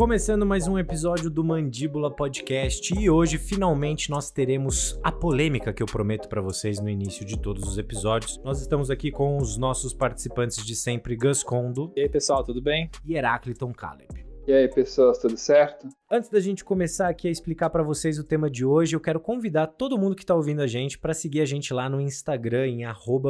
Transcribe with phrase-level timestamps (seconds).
[0.00, 5.82] Começando mais um episódio do Mandíbula Podcast e hoje finalmente nós teremos a polêmica que
[5.82, 8.38] eu prometo para vocês no início de todos os episódios.
[8.42, 11.92] Nós estamos aqui com os nossos participantes de sempre, Gus Condo.
[11.94, 12.88] E aí pessoal, tudo bem?
[13.04, 14.29] E Herácliton Caleb.
[14.46, 15.86] E aí, pessoas, tudo certo?
[16.10, 19.20] Antes da gente começar aqui a explicar para vocês o tema de hoje, eu quero
[19.20, 22.66] convidar todo mundo que está ouvindo a gente para seguir a gente lá no Instagram
[22.66, 22.82] em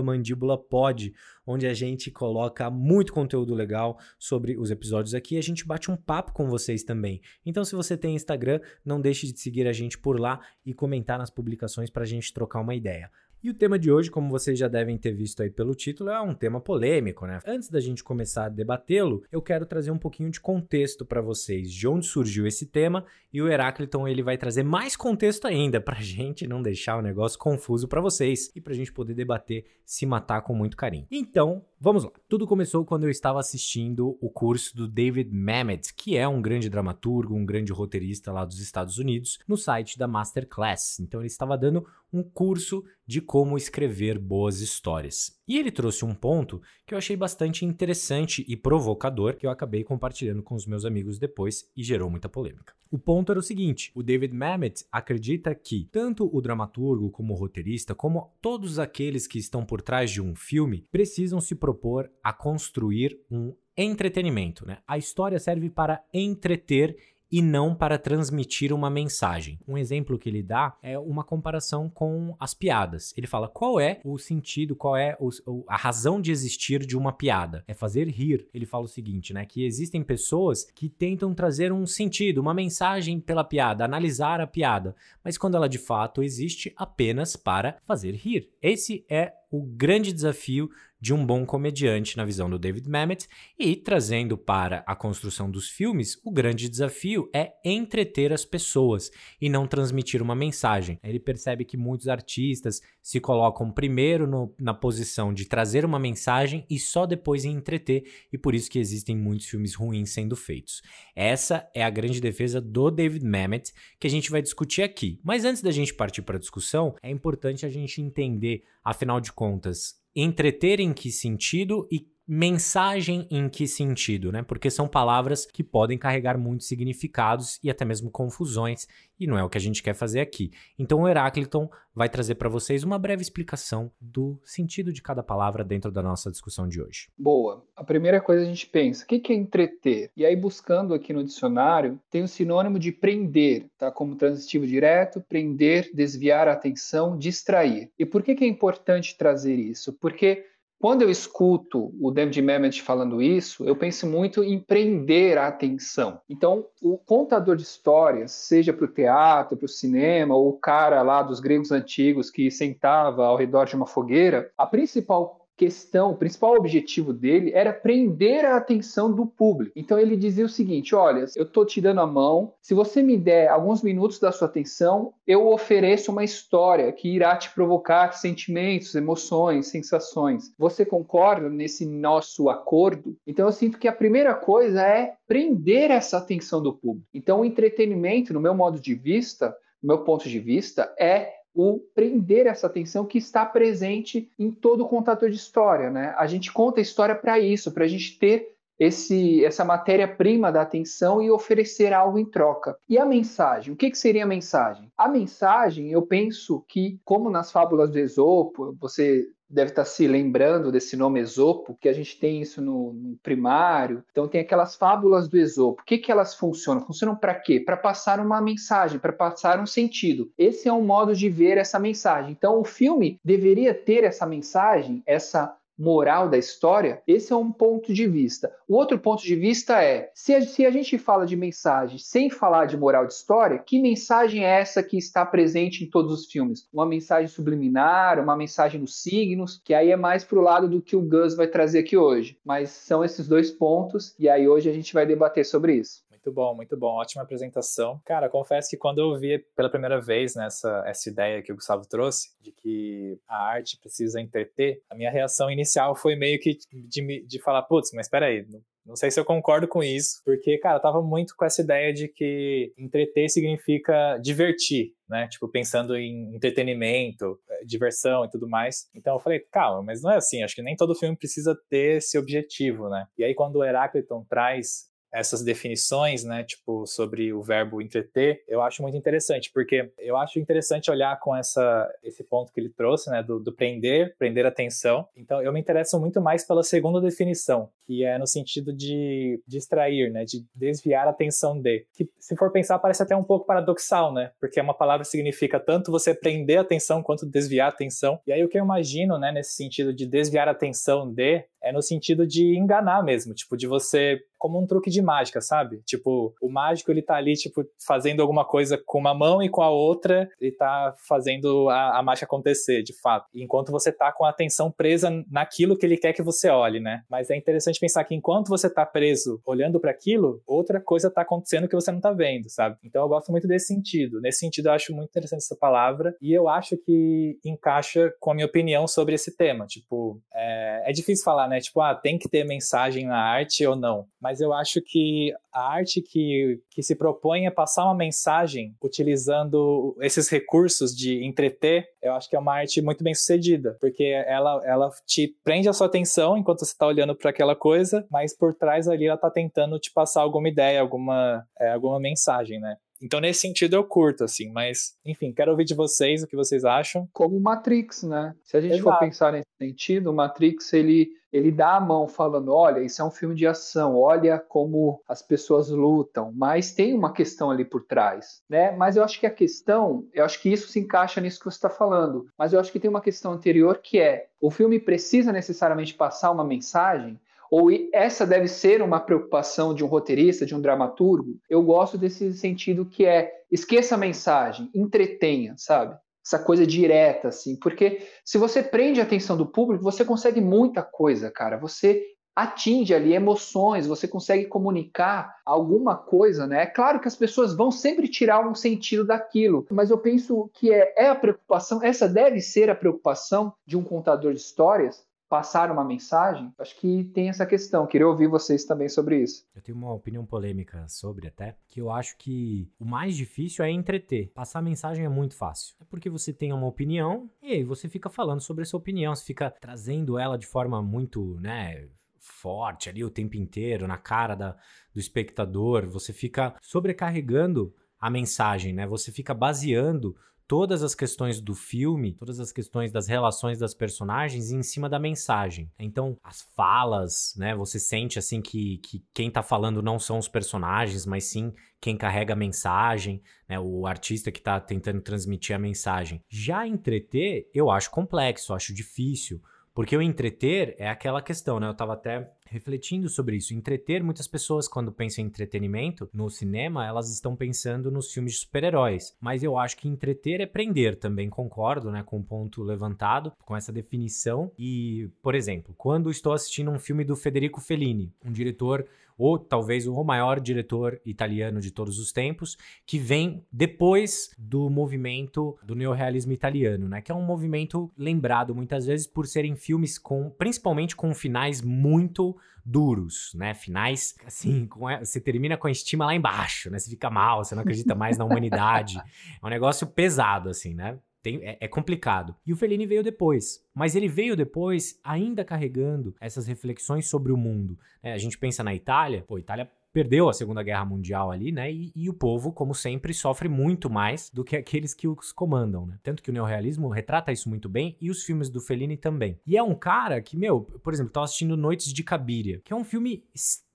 [0.02, 1.12] @mandíbulapod,
[1.46, 5.90] onde a gente coloca muito conteúdo legal sobre os episódios aqui, e a gente bate
[5.90, 7.20] um papo com vocês também.
[7.44, 11.18] Então, se você tem Instagram, não deixe de seguir a gente por lá e comentar
[11.18, 13.10] nas publicações para a gente trocar uma ideia.
[13.42, 16.20] E o tema de hoje, como vocês já devem ter visto aí pelo título, é
[16.20, 17.38] um tema polêmico, né?
[17.46, 21.72] Antes da gente começar a debatê-lo, eu quero trazer um pouquinho de contexto para vocês,
[21.72, 25.96] de onde surgiu esse tema, e o Herácliton ele vai trazer mais contexto ainda pra
[26.02, 30.42] gente não deixar o negócio confuso para vocês e pra gente poder debater, se matar
[30.42, 31.06] com muito carinho.
[31.10, 32.12] Então, Vamos lá.
[32.28, 36.68] Tudo começou quando eu estava assistindo o curso do David Mamet, que é um grande
[36.68, 41.00] dramaturgo, um grande roteirista lá dos Estados Unidos, no site da Masterclass.
[41.00, 45.39] Então ele estava dando um curso de como escrever boas histórias.
[45.50, 49.82] E ele trouxe um ponto que eu achei bastante interessante e provocador, que eu acabei
[49.82, 52.72] compartilhando com os meus amigos depois e gerou muita polêmica.
[52.88, 57.36] O ponto era o seguinte: o David Mamet acredita que tanto o dramaturgo como o
[57.36, 62.32] roteirista, como todos aqueles que estão por trás de um filme, precisam se propor a
[62.32, 64.64] construir um entretenimento.
[64.64, 64.78] Né?
[64.86, 66.96] A história serve para entreter
[67.30, 69.58] e não para transmitir uma mensagem.
[69.66, 73.14] Um exemplo que ele dá é uma comparação com as piadas.
[73.16, 77.12] Ele fala qual é o sentido, qual é o, a razão de existir de uma
[77.12, 77.64] piada.
[77.68, 78.48] É fazer rir.
[78.52, 79.44] Ele fala o seguinte, né?
[79.46, 84.94] Que existem pessoas que tentam trazer um sentido, uma mensagem pela piada, analisar a piada,
[85.22, 88.50] mas quando ela de fato existe apenas para fazer rir.
[88.60, 93.26] Esse é o grande desafio de um bom comediante na visão do David Mamet
[93.58, 99.10] e trazendo para a construção dos filmes, o grande desafio é entreter as pessoas
[99.40, 100.98] e não transmitir uma mensagem.
[101.02, 106.66] Ele percebe que muitos artistas se colocam primeiro no, na posição de trazer uma mensagem
[106.68, 110.82] e só depois em entreter, e por isso que existem muitos filmes ruins sendo feitos.
[111.14, 115.18] Essa é a grande defesa do David Mamet que a gente vai discutir aqui.
[115.22, 119.32] Mas antes da gente partir para a discussão, é importante a gente entender, afinal de
[119.32, 124.40] contas, entreter em que sentido e mensagem em que sentido, né?
[124.40, 128.86] Porque são palavras que podem carregar muitos significados e até mesmo confusões,
[129.18, 130.52] e não é o que a gente quer fazer aqui.
[130.78, 135.64] Então o Herácliton vai trazer para vocês uma breve explicação do sentido de cada palavra
[135.64, 137.08] dentro da nossa discussão de hoje.
[137.18, 137.64] Boa.
[137.74, 140.12] A primeira coisa a gente pensa, o que é entreter?
[140.16, 143.90] E aí buscando aqui no dicionário, tem o sinônimo de prender, tá?
[143.90, 147.90] Como transitivo direto, prender, desviar a atenção, distrair.
[147.98, 149.92] E por que é importante trazer isso?
[149.94, 150.44] Porque
[150.80, 156.22] quando eu escuto o David Mamet falando isso, eu penso muito em prender a atenção.
[156.26, 161.02] Então, o contador de histórias, seja para o teatro, para o cinema, ou o cara
[161.02, 166.16] lá dos gregos antigos que sentava ao redor de uma fogueira, a principal questão, o
[166.16, 169.72] principal objetivo dele era prender a atenção do público.
[169.76, 173.18] Então ele dizia o seguinte: olha, eu estou te dando a mão, se você me
[173.18, 178.94] der alguns minutos da sua atenção, eu ofereço uma história que irá te provocar sentimentos,
[178.94, 180.50] emoções, sensações.
[180.58, 183.14] Você concorda nesse nosso acordo?
[183.26, 187.06] Então eu sinto que a primeira coisa é prender essa atenção do público.
[187.12, 191.80] Então o entretenimento, no meu modo de vista, no meu ponto de vista, é o
[191.94, 195.90] prender essa atenção que está presente em todo contador de história.
[195.90, 196.14] Né?
[196.16, 200.62] A gente conta a história para isso, para a gente ter esse, essa matéria-prima da
[200.62, 202.74] atenção e oferecer algo em troca.
[202.88, 203.74] E a mensagem?
[203.74, 204.90] O que, que seria a mensagem?
[204.96, 210.70] A mensagem, eu penso que, como nas fábulas do Esopo, você deve estar se lembrando
[210.70, 214.04] desse nome Esopo, que a gente tem isso no, no primário.
[214.12, 215.82] Então tem aquelas fábulas do Esopo.
[215.82, 216.86] O que, que elas funcionam?
[216.86, 217.58] Funcionam para quê?
[217.58, 220.30] Para passar uma mensagem, para passar um sentido.
[220.38, 222.30] Esse é um modo de ver essa mensagem.
[222.30, 227.92] Então o filme deveria ter essa mensagem, essa moral da história, esse é um ponto
[227.92, 228.52] de vista.
[228.68, 232.28] O outro ponto de vista é: se a, se a gente fala de mensagem sem
[232.28, 236.26] falar de moral de história, que mensagem é essa que está presente em todos os
[236.26, 236.68] filmes?
[236.70, 240.94] Uma mensagem subliminar, uma mensagem nos signos, que aí é mais pro lado do que
[240.94, 242.36] o Gus vai trazer aqui hoje.
[242.44, 246.09] Mas são esses dois pontos, e aí hoje a gente vai debater sobre isso.
[246.22, 246.96] Muito bom, muito bom.
[246.96, 247.98] Ótima apresentação.
[248.04, 251.86] Cara, confesso que quando eu vi pela primeira vez nessa essa ideia que o Gustavo
[251.88, 257.24] trouxe, de que a arte precisa entreter, a minha reação inicial foi meio que de,
[257.26, 258.46] de falar, putz, mas espera aí,
[258.84, 261.92] não sei se eu concordo com isso, porque, cara, eu tava muito com essa ideia
[261.92, 265.28] de que entreter significa divertir, né?
[265.28, 268.90] Tipo, pensando em entretenimento, eh, diversão e tudo mais.
[268.94, 271.98] Então eu falei, calma, mas não é assim, acho que nem todo filme precisa ter
[271.98, 273.06] esse objetivo, né?
[273.16, 278.62] E aí quando o Heráclito traz essas definições, né, tipo, sobre o verbo entreter, eu
[278.62, 283.10] acho muito interessante, porque eu acho interessante olhar com essa, esse ponto que ele trouxe,
[283.10, 285.06] né, do, do prender, prender atenção.
[285.16, 290.10] Então, eu me interesso muito mais pela segunda definição, que é no sentido de distrair,
[290.10, 291.86] né, de desviar a atenção de.
[291.92, 295.90] Que, se for pensar, parece até um pouco paradoxal, né, porque uma palavra significa tanto
[295.90, 298.20] você prender a atenção quanto desviar a atenção.
[298.26, 301.72] E aí, o que eu imagino, né, nesse sentido de desviar a atenção de, é
[301.72, 305.82] no sentido de enganar mesmo, tipo, de você como um truque de mágica, sabe?
[305.84, 309.62] Tipo, o mágico ele tá ali, tipo, fazendo alguma coisa com uma mão e com
[309.62, 313.26] a outra, ele tá fazendo a, a mágica acontecer, de fato.
[313.34, 317.02] Enquanto você tá com a atenção presa naquilo que ele quer que você olhe, né?
[317.08, 321.20] Mas é interessante pensar que enquanto você tá preso olhando para aquilo, outra coisa tá
[321.20, 322.76] acontecendo que você não tá vendo, sabe?
[322.82, 324.20] Então eu gosto muito desse sentido.
[324.20, 328.34] Nesse sentido, eu acho muito interessante essa palavra e eu acho que encaixa com a
[328.34, 329.66] minha opinião sobre esse tema.
[329.66, 331.60] Tipo, é, é difícil falar, né?
[331.60, 334.06] Tipo, ah, tem que ter mensagem na arte ou não.
[334.20, 339.96] Mas eu acho que a arte que, que se propõe a passar uma mensagem utilizando
[340.02, 344.60] esses recursos de entreter, eu acho que é uma arte muito bem sucedida, porque ela,
[344.66, 348.54] ela te prende a sua atenção enquanto você está olhando para aquela coisa, mas por
[348.54, 352.76] trás ali ela está tentando te passar alguma ideia, alguma, é, alguma mensagem, né?
[353.02, 356.66] Então, nesse sentido, eu curto, assim, mas, enfim, quero ouvir de vocês o que vocês
[356.66, 357.08] acham.
[357.12, 358.34] Como Matrix, né?
[358.44, 358.90] Se a gente Exato.
[358.90, 363.04] for pensar nesse sentido, o Matrix, ele, ele dá a mão falando: olha, isso é
[363.04, 367.84] um filme de ação, olha como as pessoas lutam, mas tem uma questão ali por
[367.84, 368.72] trás, né?
[368.72, 371.56] Mas eu acho que a questão, eu acho que isso se encaixa nisso que você
[371.56, 375.32] está falando, mas eu acho que tem uma questão anterior que é: o filme precisa
[375.32, 377.18] necessariamente passar uma mensagem?
[377.50, 381.36] Ou essa deve ser uma preocupação de um roteirista, de um dramaturgo?
[381.48, 385.98] Eu gosto desse sentido que é esqueça a mensagem, entretenha, sabe?
[386.24, 387.56] Essa coisa direta, assim.
[387.56, 391.56] Porque se você prende a atenção do público, você consegue muita coisa, cara.
[391.56, 396.62] Você atinge ali emoções, você consegue comunicar alguma coisa, né?
[396.62, 400.72] É claro que as pessoas vão sempre tirar um sentido daquilo, mas eu penso que
[400.72, 405.70] é, é a preocupação, essa deve ser a preocupação de um contador de histórias, passar
[405.70, 407.86] uma mensagem, acho que tem essa questão.
[407.86, 409.46] Queria ouvir vocês também sobre isso.
[409.54, 413.70] Eu tenho uma opinião polêmica sobre até, que eu acho que o mais difícil é
[413.70, 414.32] entreter.
[414.34, 415.76] Passar mensagem é muito fácil.
[415.80, 419.24] É porque você tem uma opinião e aí você fica falando sobre essa opinião, você
[419.24, 421.88] fica trazendo ela de forma muito, né,
[422.18, 424.56] forte ali o tempo inteiro na cara da,
[424.92, 428.84] do espectador, você fica sobrecarregando a mensagem, né?
[428.86, 430.16] Você fica baseando
[430.50, 434.98] todas as questões do filme, todas as questões das relações das personagens em cima da
[434.98, 435.70] mensagem.
[435.78, 437.54] Então, as falas, né?
[437.54, 441.96] Você sente assim que, que quem tá falando não são os personagens, mas sim quem
[441.96, 443.60] carrega a mensagem, né?
[443.60, 446.20] O artista que tá tentando transmitir a mensagem.
[446.28, 449.40] Já entreter, eu acho complexo, acho difícil.
[449.72, 451.68] Porque o entreter é aquela questão, né?
[451.68, 453.54] Eu tava até refletindo sobre isso.
[453.54, 458.40] Entreter, muitas pessoas, quando pensam em entretenimento no cinema, elas estão pensando nos filmes de
[458.40, 459.16] super-heróis.
[459.20, 462.02] Mas eu acho que entreter é prender também, concordo, né?
[462.02, 464.50] Com o ponto levantado, com essa definição.
[464.58, 468.84] E, por exemplo, quando estou assistindo um filme do Federico Fellini, um diretor
[469.20, 472.56] ou talvez o maior diretor italiano de todos os tempos,
[472.86, 477.02] que vem depois do movimento do neorrealismo italiano, né?
[477.02, 482.36] Que é um movimento lembrado muitas vezes por serem filmes com, principalmente com finais muito
[482.64, 483.54] duros, né?
[483.54, 486.78] Finais, assim, com, você termina com a estima lá embaixo, né?
[486.78, 489.00] Você fica mal, você não acredita mais na humanidade.
[489.42, 490.98] É um negócio pesado, assim, né?
[491.22, 492.34] Tem, é, é, complicado.
[492.46, 493.64] E o Fellini veio depois.
[493.74, 497.78] Mas ele veio depois ainda carregando essas reflexões sobre o mundo.
[498.02, 501.70] É, a gente pensa na Itália, pô, Itália perdeu a Segunda Guerra Mundial ali, né?
[501.70, 505.86] E, e, o povo, como sempre, sofre muito mais do que aqueles que os comandam,
[505.86, 505.98] né?
[506.02, 509.38] Tanto que o neorrealismo retrata isso muito bem e os filmes do Fellini também.
[509.46, 512.76] E é um cara que, meu, por exemplo, tava assistindo Noites de Cabiria, que é
[512.76, 513.69] um filme extremamente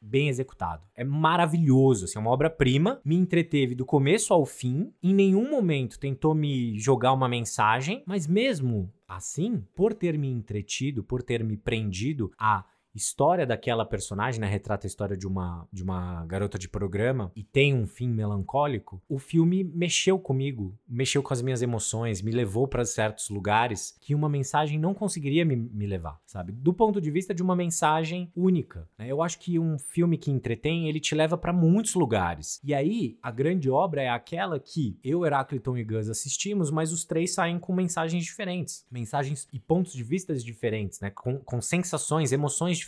[0.00, 0.82] bem executado.
[0.94, 3.00] É maravilhoso, assim, é uma obra-prima.
[3.04, 4.92] Me entreteve do começo ao fim.
[5.02, 11.04] Em nenhum momento tentou me jogar uma mensagem, mas mesmo assim, por ter me entretido,
[11.04, 12.64] por ter me prendido a
[12.94, 17.42] história daquela personagem, né, retrata a história de uma, de uma garota de programa e
[17.42, 22.68] tem um fim melancólico, o filme mexeu comigo, mexeu com as minhas emoções, me levou
[22.68, 26.52] para certos lugares que uma mensagem não conseguiria me, me levar, sabe?
[26.52, 28.88] Do ponto de vista de uma mensagem única.
[28.98, 29.08] Né?
[29.08, 32.60] Eu acho que um filme que entretém, ele te leva para muitos lugares.
[32.62, 37.04] E aí, a grande obra é aquela que eu, Heráclito e Gus assistimos, mas os
[37.04, 41.10] três saem com mensagens diferentes, mensagens e pontos de vista diferentes, né?
[41.10, 42.83] Com, com sensações, emoções diferentes.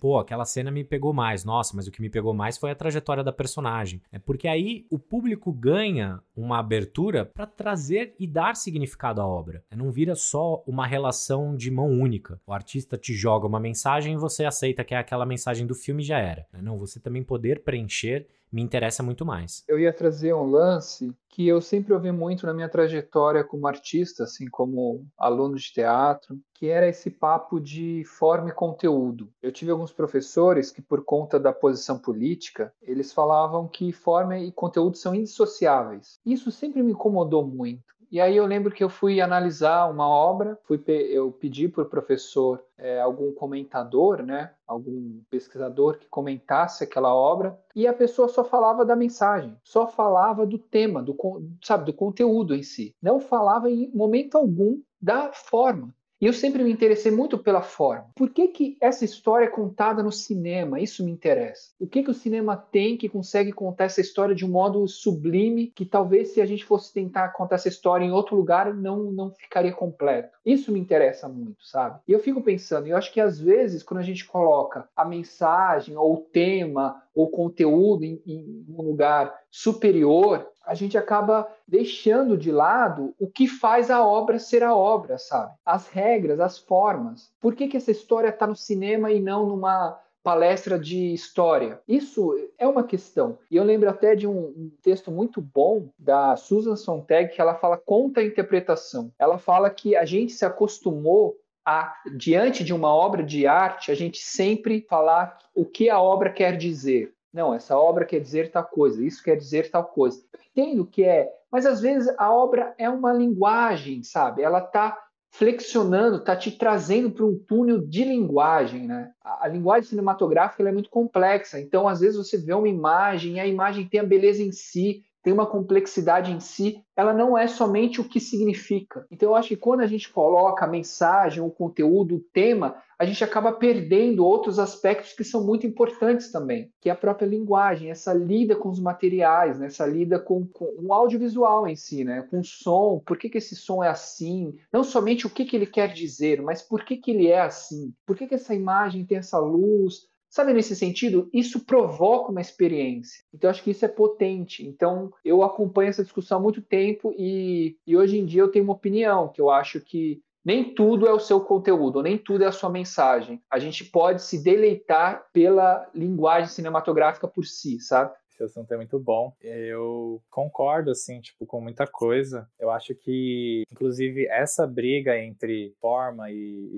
[0.00, 1.44] Pô, aquela cena me pegou mais.
[1.44, 4.00] Nossa, mas o que me pegou mais foi a trajetória da personagem.
[4.10, 9.64] É porque aí o público ganha uma abertura para trazer e dar significado à obra.
[9.74, 12.40] Não vira só uma relação de mão única.
[12.46, 16.02] O artista te joga uma mensagem e você aceita que é aquela mensagem do filme
[16.02, 16.46] já era.
[16.60, 19.64] Não, você também poder preencher me interessa muito mais.
[19.66, 24.24] Eu ia trazer um lance que eu sempre ouvi muito na minha trajetória como artista,
[24.24, 29.32] assim como aluno de teatro, que era esse papo de forma e conteúdo.
[29.42, 34.52] Eu tive alguns professores que, por conta da posição política, eles falavam que forma e
[34.52, 36.20] conteúdo são indissociáveis.
[36.24, 37.91] Isso sempre me incomodou muito.
[38.12, 41.88] E aí eu lembro que eu fui analisar uma obra, fui eu pedi para o
[41.88, 48.44] professor é, algum comentador, né, algum pesquisador que comentasse aquela obra, e a pessoa só
[48.44, 51.16] falava da mensagem, só falava do tema, do,
[51.64, 52.94] sabe, do conteúdo em si.
[53.00, 55.94] Não falava em momento algum da forma.
[56.22, 58.06] E eu sempre me interessei muito pela forma.
[58.14, 60.78] Por que, que essa história é contada no cinema?
[60.78, 61.72] Isso me interessa.
[61.80, 65.72] O que, que o cinema tem que consegue contar essa história de um modo sublime
[65.74, 69.32] que talvez se a gente fosse tentar contar essa história em outro lugar não, não
[69.32, 70.38] ficaria completo?
[70.46, 71.98] Isso me interessa muito, sabe?
[72.06, 75.96] E eu fico pensando, eu acho que às vezes quando a gente coloca a mensagem
[75.96, 82.50] ou o tema ou conteúdo em, em um lugar superior, a gente acaba deixando de
[82.50, 85.52] lado o que faz a obra ser a obra, sabe?
[85.64, 87.32] As regras, as formas.
[87.40, 91.80] Por que, que essa história está no cinema e não numa palestra de história?
[91.86, 93.38] Isso é uma questão.
[93.50, 97.54] E eu lembro até de um, um, texto muito bom da Susan Sontag que ela
[97.54, 99.10] fala contra a interpretação.
[99.18, 103.94] Ela fala que a gente se acostumou a, diante de uma obra de arte, a
[103.94, 107.14] gente sempre falar o que a obra quer dizer.
[107.32, 110.22] Não, essa obra quer dizer tal coisa, isso quer dizer tal coisa.
[110.32, 114.42] Eu entendo que é, mas às vezes a obra é uma linguagem, sabe?
[114.42, 114.98] Ela está
[115.30, 119.12] flexionando, está te trazendo para um túnel de linguagem, né?
[119.24, 123.40] A, a linguagem cinematográfica é muito complexa, então às vezes você vê uma imagem e
[123.40, 127.46] a imagem tem a beleza em si, tem uma complexidade em si, ela não é
[127.46, 129.06] somente o que significa.
[129.10, 133.04] Então eu acho que quando a gente coloca a mensagem, o conteúdo, o tema, a
[133.04, 137.90] gente acaba perdendo outros aspectos que são muito importantes também, que é a própria linguagem,
[137.90, 139.66] essa lida com os materiais, né?
[139.66, 142.22] essa lida com, com o audiovisual em si, né?
[142.30, 145.56] com o som, por que, que esse som é assim, não somente o que, que
[145.56, 149.04] ele quer dizer, mas por que, que ele é assim, por que, que essa imagem
[149.04, 153.22] tem essa luz, Sabe, nesse sentido, isso provoca uma experiência.
[153.34, 154.66] Então, acho que isso é potente.
[154.66, 158.64] Então, eu acompanho essa discussão há muito tempo e, e hoje em dia eu tenho
[158.64, 162.46] uma opinião, que eu acho que nem tudo é o seu conteúdo, nem tudo é
[162.46, 163.42] a sua mensagem.
[163.50, 168.14] A gente pode se deleitar pela linguagem cinematográfica por si, sabe?
[168.42, 169.32] Esse assunto é muito bom.
[169.40, 172.48] Eu concordo, assim, tipo, com muita coisa.
[172.58, 176.34] Eu acho que, inclusive, essa briga entre forma e,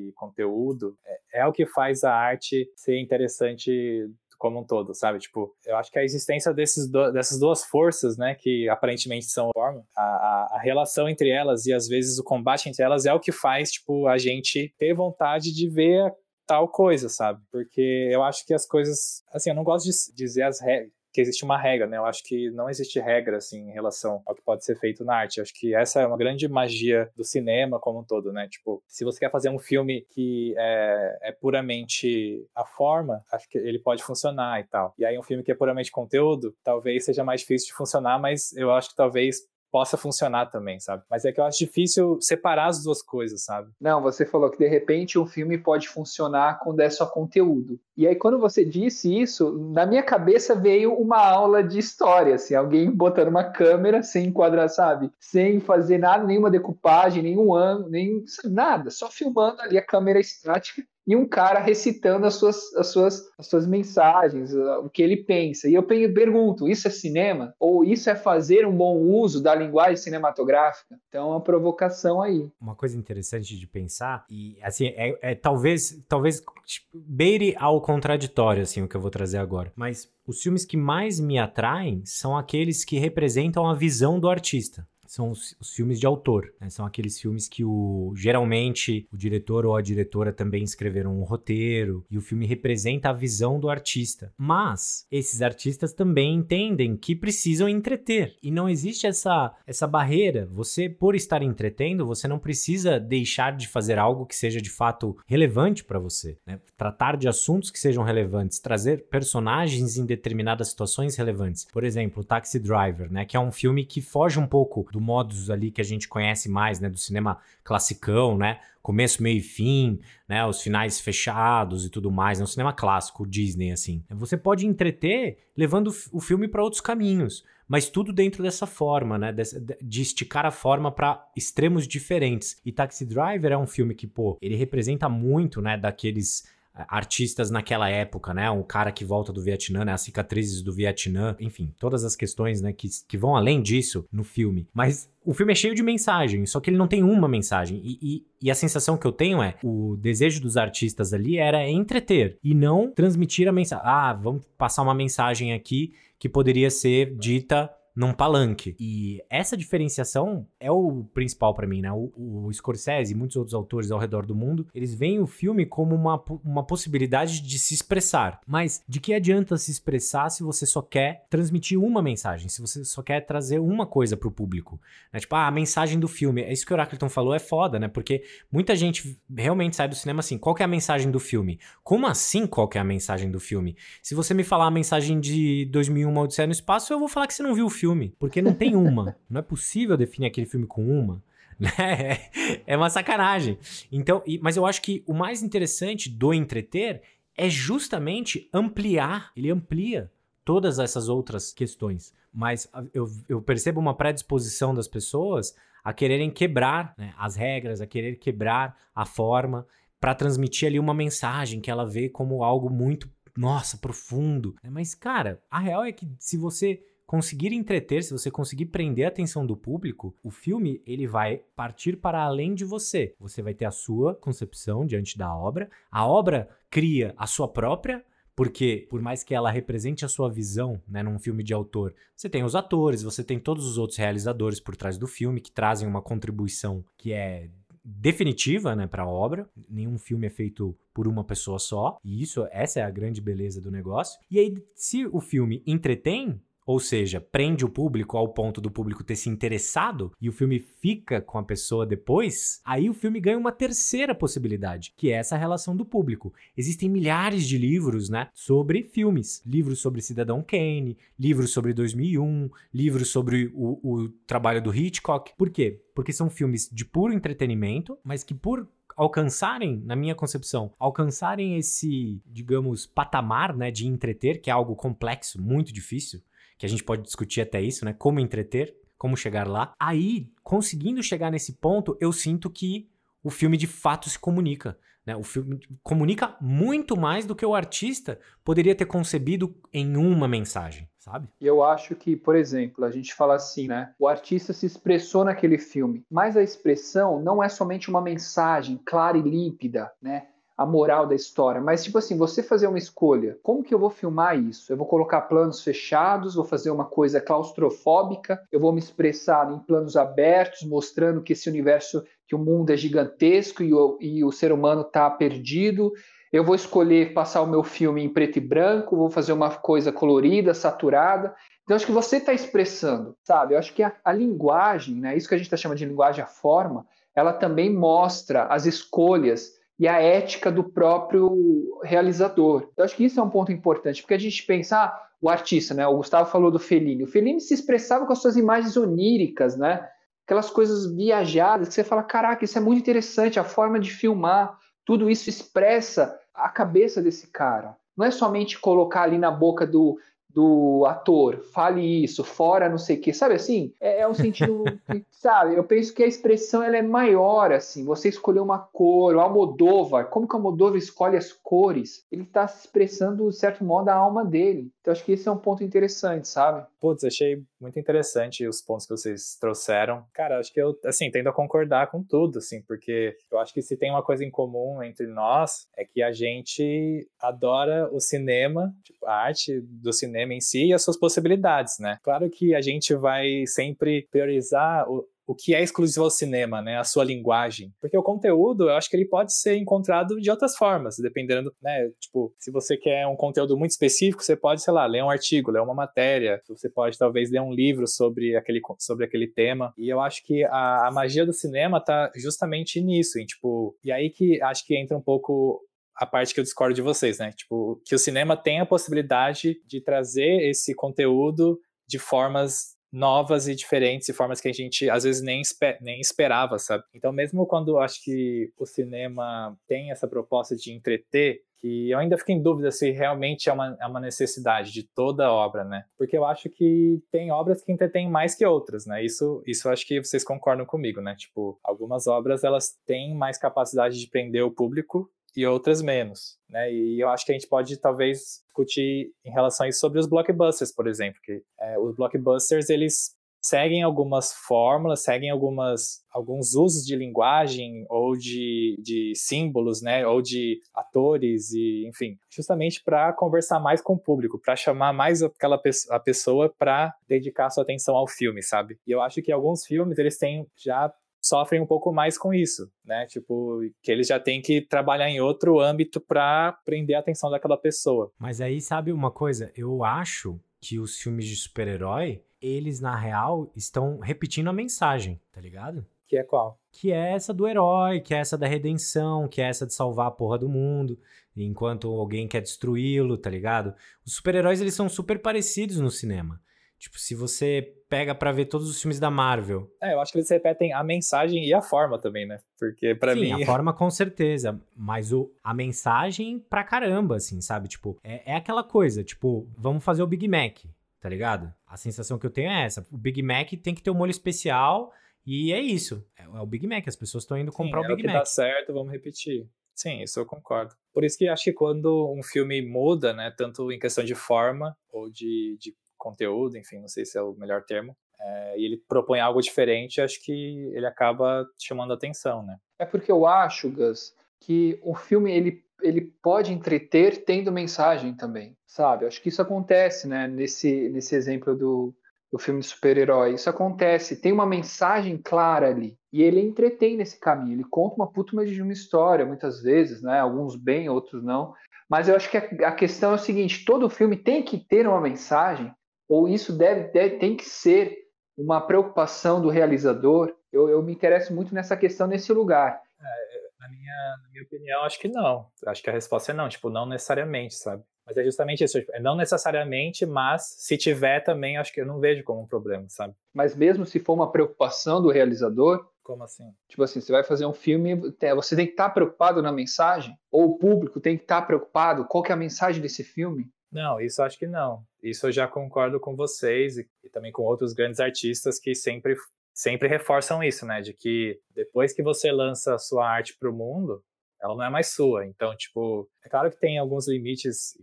[0.08, 5.18] e conteúdo é, é o que faz a arte ser interessante como um todo, sabe?
[5.20, 9.48] Tipo, eu acho que a existência desses do, dessas duas forças, né, que aparentemente são
[9.54, 13.20] forma, a, a, relação entre elas e às vezes o combate entre elas é o
[13.20, 16.12] que faz, tipo, a gente ter vontade de ver
[16.46, 17.40] tal coisa, sabe?
[17.50, 21.20] Porque eu acho que as coisas, assim, eu não gosto de dizer as regras que
[21.20, 21.96] existe uma regra, né?
[21.96, 25.14] Eu acho que não existe regra, assim, em relação ao que pode ser feito na
[25.14, 25.38] arte.
[25.38, 28.48] Eu acho que essa é uma grande magia do cinema como um todo, né?
[28.48, 33.56] Tipo, se você quer fazer um filme que é, é puramente a forma, acho que
[33.56, 34.92] ele pode funcionar e tal.
[34.98, 38.52] E aí um filme que é puramente conteúdo, talvez seja mais difícil de funcionar, mas
[38.56, 39.42] eu acho que talvez
[39.74, 41.02] possa funcionar também, sabe?
[41.10, 43.72] Mas é que eu acho difícil separar as duas coisas, sabe?
[43.80, 47.80] Não, você falou que de repente um filme pode funcionar quando é só conteúdo.
[47.96, 52.54] E aí quando você disse isso, na minha cabeça veio uma aula de história, assim,
[52.54, 55.10] alguém botando uma câmera sem enquadrar, sabe?
[55.18, 60.84] Sem fazer nada, nenhuma decupagem, nenhum ângulo, nem nada, só filmando ali a câmera estática
[61.06, 65.68] e um cara recitando as suas, as suas, as suas mensagens, o que ele pensa.
[65.68, 67.54] E eu pergunto: isso é cinema?
[67.58, 70.96] Ou isso é fazer um bom uso da linguagem cinematográfica?
[71.08, 72.50] Então, é uma provocação aí.
[72.60, 78.62] Uma coisa interessante de pensar, e assim, é, é talvez, talvez tipo, beire ao contraditório,
[78.62, 79.72] assim, o que eu vou trazer agora.
[79.76, 84.86] Mas os filmes que mais me atraem são aqueles que representam a visão do artista
[85.14, 86.52] são os, os filmes de autor.
[86.60, 86.68] Né?
[86.68, 92.04] São aqueles filmes que o geralmente o diretor ou a diretora também escreveram um roteiro
[92.10, 94.32] e o filme representa a visão do artista.
[94.36, 100.48] Mas esses artistas também entendem que precisam entreter e não existe essa essa barreira.
[100.52, 105.16] Você por estar entretendo, você não precisa deixar de fazer algo que seja de fato
[105.26, 106.38] relevante para você.
[106.46, 106.60] Né?
[106.76, 111.66] Tratar de assuntos que sejam relevantes, trazer personagens em determinadas situações relevantes.
[111.72, 113.24] Por exemplo, Taxi Driver, né?
[113.24, 116.48] Que é um filme que foge um pouco do modus ali que a gente conhece
[116.48, 116.88] mais, né?
[116.88, 118.60] Do cinema classicão, né?
[118.82, 120.44] Começo, meio e fim, né?
[120.46, 122.40] Os finais fechados e tudo mais.
[122.40, 124.02] É um cinema clássico, Disney, assim.
[124.10, 129.34] Você pode entreter levando o filme para outros caminhos mas tudo dentro dessa forma, né?
[129.82, 132.60] De, esticar a forma para extremos diferentes.
[132.64, 137.88] E Taxi Driver é um filme que, pô, ele representa muito, né, daqueles artistas naquela
[137.88, 138.50] época, né?
[138.50, 139.92] Um cara que volta do Vietnã, né?
[139.92, 142.72] As cicatrizes do Vietnã, enfim, todas as questões, né?
[142.72, 144.66] Que, que vão além disso no filme.
[144.74, 147.80] Mas o filme é cheio de mensagens, só que ele não tem uma mensagem.
[147.82, 151.68] E, e, e, a sensação que eu tenho é: o desejo dos artistas ali era
[151.68, 153.84] entreter e não transmitir a mensagem.
[153.86, 158.74] Ah, vamos passar uma mensagem aqui que poderia ser dita num palanque.
[158.78, 161.92] E essa diferenciação é o principal para mim, né?
[161.92, 165.64] O, o Scorsese e muitos outros autores ao redor do mundo, eles veem o filme
[165.64, 168.40] como uma, uma possibilidade de se expressar.
[168.46, 172.84] Mas de que adianta se expressar se você só quer transmitir uma mensagem, se você
[172.84, 174.80] só quer trazer uma coisa pro público?
[175.12, 175.20] Né?
[175.20, 176.42] Tipo, ah, a mensagem do filme.
[176.42, 177.86] É isso que o Oracleton falou é foda, né?
[177.86, 181.60] Porque muita gente realmente sai do cinema assim, qual que é a mensagem do filme?
[181.84, 183.76] Como assim qual que é a mensagem do filme?
[184.02, 187.34] Se você me falar a mensagem de 2001 Odisseia no Espaço, eu vou falar que
[187.34, 189.14] você não viu o filme filme, porque não tem uma.
[189.28, 191.22] não é possível definir aquele filme com uma.
[191.56, 192.18] Né?
[192.66, 193.56] É uma sacanagem.
[193.92, 197.00] Então, e, mas eu acho que o mais interessante do entreter
[197.36, 200.10] é justamente ampliar, ele amplia
[200.44, 202.12] todas essas outras questões.
[202.32, 207.86] Mas eu, eu percebo uma predisposição das pessoas a quererem quebrar né, as regras, a
[207.86, 209.64] querer quebrar a forma
[210.00, 214.56] para transmitir ali uma mensagem que ela vê como algo muito, nossa, profundo.
[214.68, 219.08] Mas, cara, a real é que se você conseguir entreter, se você conseguir prender a
[219.08, 223.14] atenção do público, o filme ele vai partir para além de você.
[223.18, 225.70] Você vai ter a sua concepção diante da obra.
[225.90, 228.04] A obra cria a sua própria
[228.36, 232.28] porque, por mais que ela represente a sua visão né, num filme de autor, você
[232.28, 235.86] tem os atores, você tem todos os outros realizadores por trás do filme que trazem
[235.86, 237.48] uma contribuição que é
[237.84, 239.48] definitiva né, para a obra.
[239.68, 241.98] Nenhum filme é feito por uma pessoa só.
[242.02, 244.18] E isso, essa é a grande beleza do negócio.
[244.30, 249.04] E aí, se o filme entretém, ou seja, prende o público ao ponto do público
[249.04, 253.38] ter se interessado e o filme fica com a pessoa depois, aí o filme ganha
[253.38, 256.32] uma terceira possibilidade, que é essa relação do público.
[256.56, 263.08] Existem milhares de livros, né, sobre filmes, livros sobre Cidadão Kane, livros sobre 2001, livros
[263.08, 265.32] sobre o, o trabalho do Hitchcock.
[265.36, 265.80] Por quê?
[265.94, 272.22] Porque são filmes de puro entretenimento, mas que por alcançarem, na minha concepção, alcançarem esse,
[272.26, 276.22] digamos, patamar, né, de entreter, que é algo complexo, muito difícil,
[276.64, 277.92] que a gente pode discutir até isso, né?
[277.92, 279.74] Como entreter, como chegar lá.
[279.78, 282.88] Aí, conseguindo chegar nesse ponto, eu sinto que
[283.22, 284.78] o filme de fato se comunica.
[285.04, 285.14] Né?
[285.14, 290.88] O filme comunica muito mais do que o artista poderia ter concebido em uma mensagem,
[290.98, 291.28] sabe?
[291.38, 293.92] Eu acho que, por exemplo, a gente fala assim, né?
[293.98, 299.18] O artista se expressou naquele filme, mas a expressão não é somente uma mensagem clara
[299.18, 300.28] e límpida, né?
[300.56, 303.90] A moral da história, mas tipo assim, você fazer uma escolha, como que eu vou
[303.90, 304.72] filmar isso?
[304.72, 309.58] Eu vou colocar planos fechados, vou fazer uma coisa claustrofóbica, eu vou me expressar em
[309.58, 314.30] planos abertos, mostrando que esse universo, que o mundo é gigantesco e o, e o
[314.30, 315.92] ser humano está perdido.
[316.32, 319.90] Eu vou escolher passar o meu filme em preto e branco, vou fazer uma coisa
[319.90, 321.34] colorida, saturada.
[321.64, 323.54] Então, acho que você está expressando, sabe?
[323.54, 326.22] Eu acho que a, a linguagem, né, isso que a gente está chamando de linguagem,
[326.22, 332.70] a forma, ela também mostra as escolhas e a ética do próprio realizador.
[332.76, 335.74] Eu acho que isso é um ponto importante, porque a gente pensa, ah, o artista,
[335.74, 335.86] né?
[335.86, 337.04] O Gustavo falou do Fellini.
[337.04, 339.88] O Fellini se expressava com as suas imagens oníricas, né?
[340.26, 344.56] Aquelas coisas viajadas que você fala, caraca, isso é muito interessante, a forma de filmar,
[344.84, 347.76] tudo isso expressa a cabeça desse cara.
[347.96, 349.98] Não é somente colocar ali na boca do,
[350.34, 353.72] do ator, fale isso, fora não sei o que, sabe assim?
[353.80, 355.54] É, é um sentido, que, sabe?
[355.54, 357.84] Eu penso que a expressão ela é maior, assim.
[357.84, 362.04] Você escolher uma cor, o Almodóvar, como que o Almodóvar escolhe as cores?
[362.10, 364.72] Ele está se expressando, de certo modo, a alma dele.
[364.80, 366.66] Então, acho que esse é um ponto interessante, sabe?
[366.80, 370.04] Putz, achei muito interessante os pontos que vocês trouxeram.
[370.12, 373.62] Cara, acho que eu, assim, tendo a concordar com tudo, assim, porque eu acho que
[373.62, 378.74] se tem uma coisa em comum entre nós é que a gente adora o cinema,
[378.84, 381.98] tipo, a arte do cinema em si e as suas possibilidades, né?
[382.02, 386.78] Claro que a gente vai sempre priorizar o, o que é exclusivo ao cinema, né?
[386.78, 387.72] A sua linguagem.
[387.80, 391.90] Porque o conteúdo, eu acho que ele pode ser encontrado de outras formas, dependendo, né?
[392.00, 395.50] Tipo, se você quer um conteúdo muito específico, você pode, sei lá, ler um artigo,
[395.50, 399.72] ler uma matéria, você pode talvez ler um livro sobre aquele, sobre aquele tema.
[399.78, 403.90] E eu acho que a, a magia do cinema tá justamente nisso, em, tipo, e
[403.90, 405.60] aí que acho que entra um pouco
[405.96, 407.30] a parte que eu discordo de vocês, né?
[407.32, 413.56] Tipo, que o cinema tem a possibilidade de trazer esse conteúdo de formas novas e
[413.56, 416.84] diferentes, e formas que a gente às vezes nem, esper nem esperava, sabe?
[416.94, 421.98] Então, mesmo quando eu acho que o cinema tem essa proposta de entreter, que eu
[421.98, 425.84] ainda fico em dúvida se realmente é uma, é uma necessidade de toda obra, né?
[425.98, 429.04] Porque eu acho que tem obras que entretêm mais que outras, né?
[429.04, 431.16] Isso, isso eu acho que vocês concordam comigo, né?
[431.16, 436.72] Tipo, algumas obras elas têm mais capacidade de prender o público e outras menos, né?
[436.72, 440.06] E eu acho que a gente pode talvez discutir em relação a isso sobre os
[440.06, 446.82] blockbusters, por exemplo, que é, os blockbusters eles seguem algumas fórmulas, seguem algumas, alguns usos
[446.82, 453.60] de linguagem ou de, de símbolos, né, ou de atores e, enfim, justamente para conversar
[453.60, 457.94] mais com o público, para chamar mais aquela pe a pessoa para dedicar sua atenção
[457.94, 458.78] ao filme, sabe?
[458.86, 460.90] E eu acho que alguns filmes eles têm já
[461.24, 463.06] sofrem um pouco mais com isso, né?
[463.06, 467.56] Tipo, que eles já têm que trabalhar em outro âmbito para prender a atenção daquela
[467.56, 468.12] pessoa.
[468.18, 469.50] Mas aí, sabe uma coisa?
[469.56, 475.40] Eu acho que os filmes de super-herói, eles, na real, estão repetindo a mensagem, tá
[475.40, 475.86] ligado?
[476.06, 476.60] Que é qual?
[476.70, 480.08] Que é essa do herói, que é essa da redenção, que é essa de salvar
[480.08, 480.98] a porra do mundo,
[481.34, 483.74] enquanto alguém quer destruí-lo, tá ligado?
[484.04, 486.38] Os super-heróis, eles são super parecidos no cinema.
[486.84, 489.72] Tipo, se você pega para ver todos os filmes da Marvel.
[489.80, 492.40] É, eu acho que eles repetem a mensagem e a forma também, né?
[492.58, 493.32] Porque para mim.
[493.32, 494.60] A forma com certeza.
[494.76, 497.68] Mas o, a mensagem pra caramba, assim, sabe?
[497.68, 500.58] Tipo, é, é aquela coisa, tipo, vamos fazer o Big Mac,
[501.00, 501.50] tá ligado?
[501.66, 502.86] A sensação que eu tenho é essa.
[502.92, 504.92] O Big Mac tem que ter um molho especial
[505.24, 506.06] e é isso.
[506.18, 508.08] É, é o Big Mac, as pessoas estão indo comprar Sim, o Big é o
[508.08, 508.22] que Mac.
[508.22, 509.48] dá certo, vamos repetir.
[509.74, 510.74] Sim, isso eu concordo.
[510.92, 514.76] Por isso que acho que quando um filme muda, né, tanto em questão de forma
[514.92, 518.76] ou de, de conteúdo, enfim, não sei se é o melhor termo, é, e ele
[518.86, 522.58] propõe algo diferente, acho que ele acaba chamando atenção, né?
[522.78, 528.56] É porque eu acho, Gus, que o filme ele, ele pode entreter tendo mensagem também,
[528.66, 529.06] sabe?
[529.06, 530.28] Acho que isso acontece, né?
[530.28, 531.94] Nesse, nesse exemplo do,
[532.30, 533.34] do filme de super-herói.
[533.34, 535.96] Isso acontece, tem uma mensagem clara ali.
[536.12, 537.54] E ele entretém nesse caminho.
[537.54, 540.20] Ele conta uma puta de uma história, muitas vezes, né?
[540.20, 541.54] Alguns bem, outros não.
[541.88, 544.86] Mas eu acho que a, a questão é o seguinte: todo filme tem que ter
[544.86, 545.72] uma mensagem
[546.08, 548.04] ou isso deve, deve tem que ser
[548.36, 550.34] uma preocupação do realizador?
[550.52, 552.80] Eu, eu me interesso muito nessa questão nesse lugar.
[553.00, 555.46] É, na, minha, na minha opinião, acho que não.
[555.66, 557.82] Acho que a resposta é não, tipo, não necessariamente, sabe?
[558.06, 561.86] Mas é justamente isso, tipo, é não necessariamente, mas se tiver também, acho que eu
[561.86, 563.14] não vejo como um problema, sabe?
[563.32, 566.52] Mas mesmo se for uma preocupação do realizador, como assim?
[566.68, 567.96] Tipo assim, você vai fazer um filme,
[568.36, 570.14] você tem que estar preocupado na mensagem?
[570.30, 572.04] Ou o público tem que estar preocupado?
[572.04, 573.50] Qual que é a mensagem desse filme?
[573.72, 574.84] Não, isso acho que não.
[575.04, 579.14] Isso eu já concordo com vocês e, e também com outros grandes artistas que sempre,
[579.52, 580.80] sempre reforçam isso, né?
[580.80, 584.02] De que depois que você lança a sua arte para o mundo,
[584.42, 585.26] ela não é mais sua.
[585.26, 587.74] Então, tipo, é claro que tem alguns limites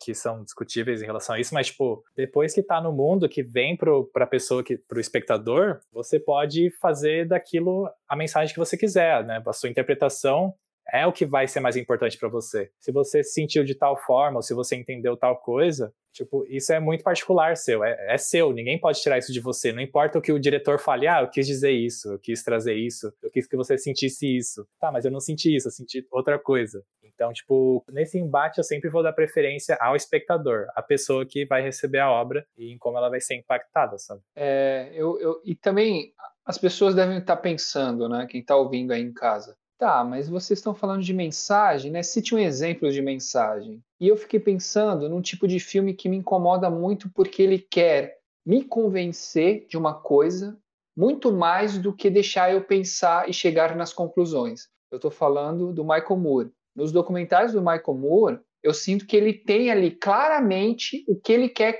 [0.00, 3.42] que são discutíveis em relação a isso, mas, tipo, depois que tá no mundo, que
[3.42, 8.76] vem pro, pra pessoa, que, pro espectador, você pode fazer daquilo a mensagem que você
[8.76, 9.42] quiser, né?
[9.44, 10.54] A sua interpretação
[10.92, 12.70] é o que vai ser mais importante para você.
[12.78, 16.72] Se você se sentiu de tal forma, ou se você entendeu tal coisa, tipo, isso
[16.72, 19.72] é muito particular seu, é, é, seu, ninguém pode tirar isso de você.
[19.72, 22.74] Não importa o que o diretor fale, ah, eu quis dizer isso, eu quis trazer
[22.74, 24.66] isso, eu quis que você sentisse isso.
[24.80, 26.82] Tá, mas eu não senti isso, eu senti outra coisa.
[27.02, 31.60] Então, tipo, nesse embate eu sempre vou dar preferência ao espectador, a pessoa que vai
[31.60, 34.20] receber a obra e em como ela vai ser impactada, sabe?
[34.36, 36.12] É, eu, eu, e também
[36.46, 40.58] as pessoas devem estar pensando, né, quem está ouvindo aí em casa, Tá, mas vocês
[40.58, 42.02] estão falando de mensagem, né?
[42.02, 43.80] Cite um exemplo de mensagem.
[44.00, 48.18] E eu fiquei pensando num tipo de filme que me incomoda muito porque ele quer
[48.44, 50.58] me convencer de uma coisa
[50.96, 54.68] muito mais do que deixar eu pensar e chegar nas conclusões.
[54.90, 56.52] Eu estou falando do Michael Moore.
[56.74, 61.48] Nos documentários do Michael Moore, eu sinto que ele tem ali claramente o que ele
[61.48, 61.78] quer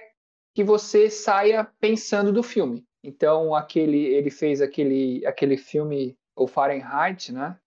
[0.55, 2.85] que você saia pensando do filme.
[3.03, 7.59] Então, aquele, ele fez aquele, aquele filme, o Fahrenheit, né?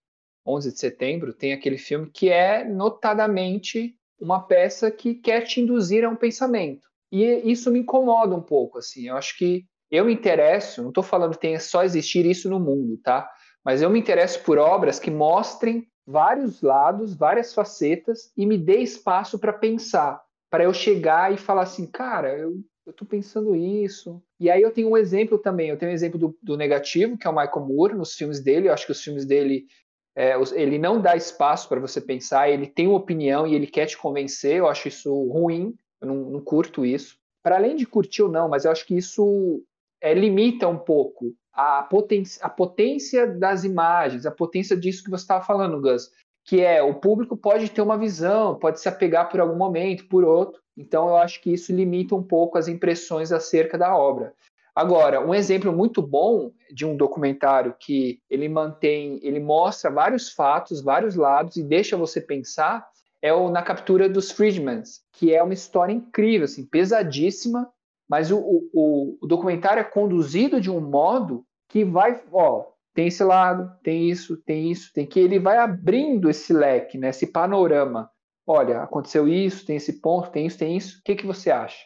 [0.46, 6.04] 11 de setembro, tem aquele filme que é notadamente uma peça que quer te induzir
[6.04, 6.86] a um pensamento.
[7.10, 9.08] E isso me incomoda um pouco, assim.
[9.08, 12.58] Eu acho que eu me interesso, não estou falando que tenha só existir isso no
[12.58, 13.28] mundo, tá?
[13.64, 18.78] Mas eu me interesso por obras que mostrem vários lados, várias facetas e me dê
[18.78, 24.22] espaço para pensar, para eu chegar e falar assim, cara, eu tô pensando isso.
[24.40, 27.26] E aí eu tenho um exemplo também, eu tenho um exemplo do, do negativo, que
[27.26, 29.66] é o Michael Moore, nos filmes dele, eu acho que os filmes dele
[30.14, 33.86] é, ele não dá espaço para você pensar, ele tem uma opinião e ele quer
[33.86, 34.56] te convencer.
[34.56, 37.16] Eu acho isso ruim, eu não, não curto isso.
[37.42, 39.62] Para além de curtir ou não, mas eu acho que isso
[40.00, 45.24] é, limita um pouco a, potência, a potência das imagens, a potência disso que você
[45.24, 46.10] estava falando, Gus,
[46.44, 50.24] que é o público pode ter uma visão, pode se apegar por algum momento, por
[50.24, 50.60] outro.
[50.76, 54.34] Então eu acho que isso limita um pouco as impressões acerca da obra.
[54.74, 60.82] Agora, um exemplo muito bom de um documentário que ele mantém, ele mostra vários fatos,
[60.82, 62.86] vários lados e deixa você pensar,
[63.20, 67.70] é o Na Captura dos Friedmans, que é uma história incrível, assim, pesadíssima,
[68.08, 68.38] mas o,
[68.72, 74.08] o, o documentário é conduzido de um modo que vai, ó, tem esse lado, tem
[74.08, 78.10] isso, tem isso, tem que ele vai abrindo esse leque, né, esse panorama.
[78.46, 80.98] Olha, aconteceu isso, tem esse ponto, tem isso, tem isso.
[80.98, 81.78] O que, que você acha?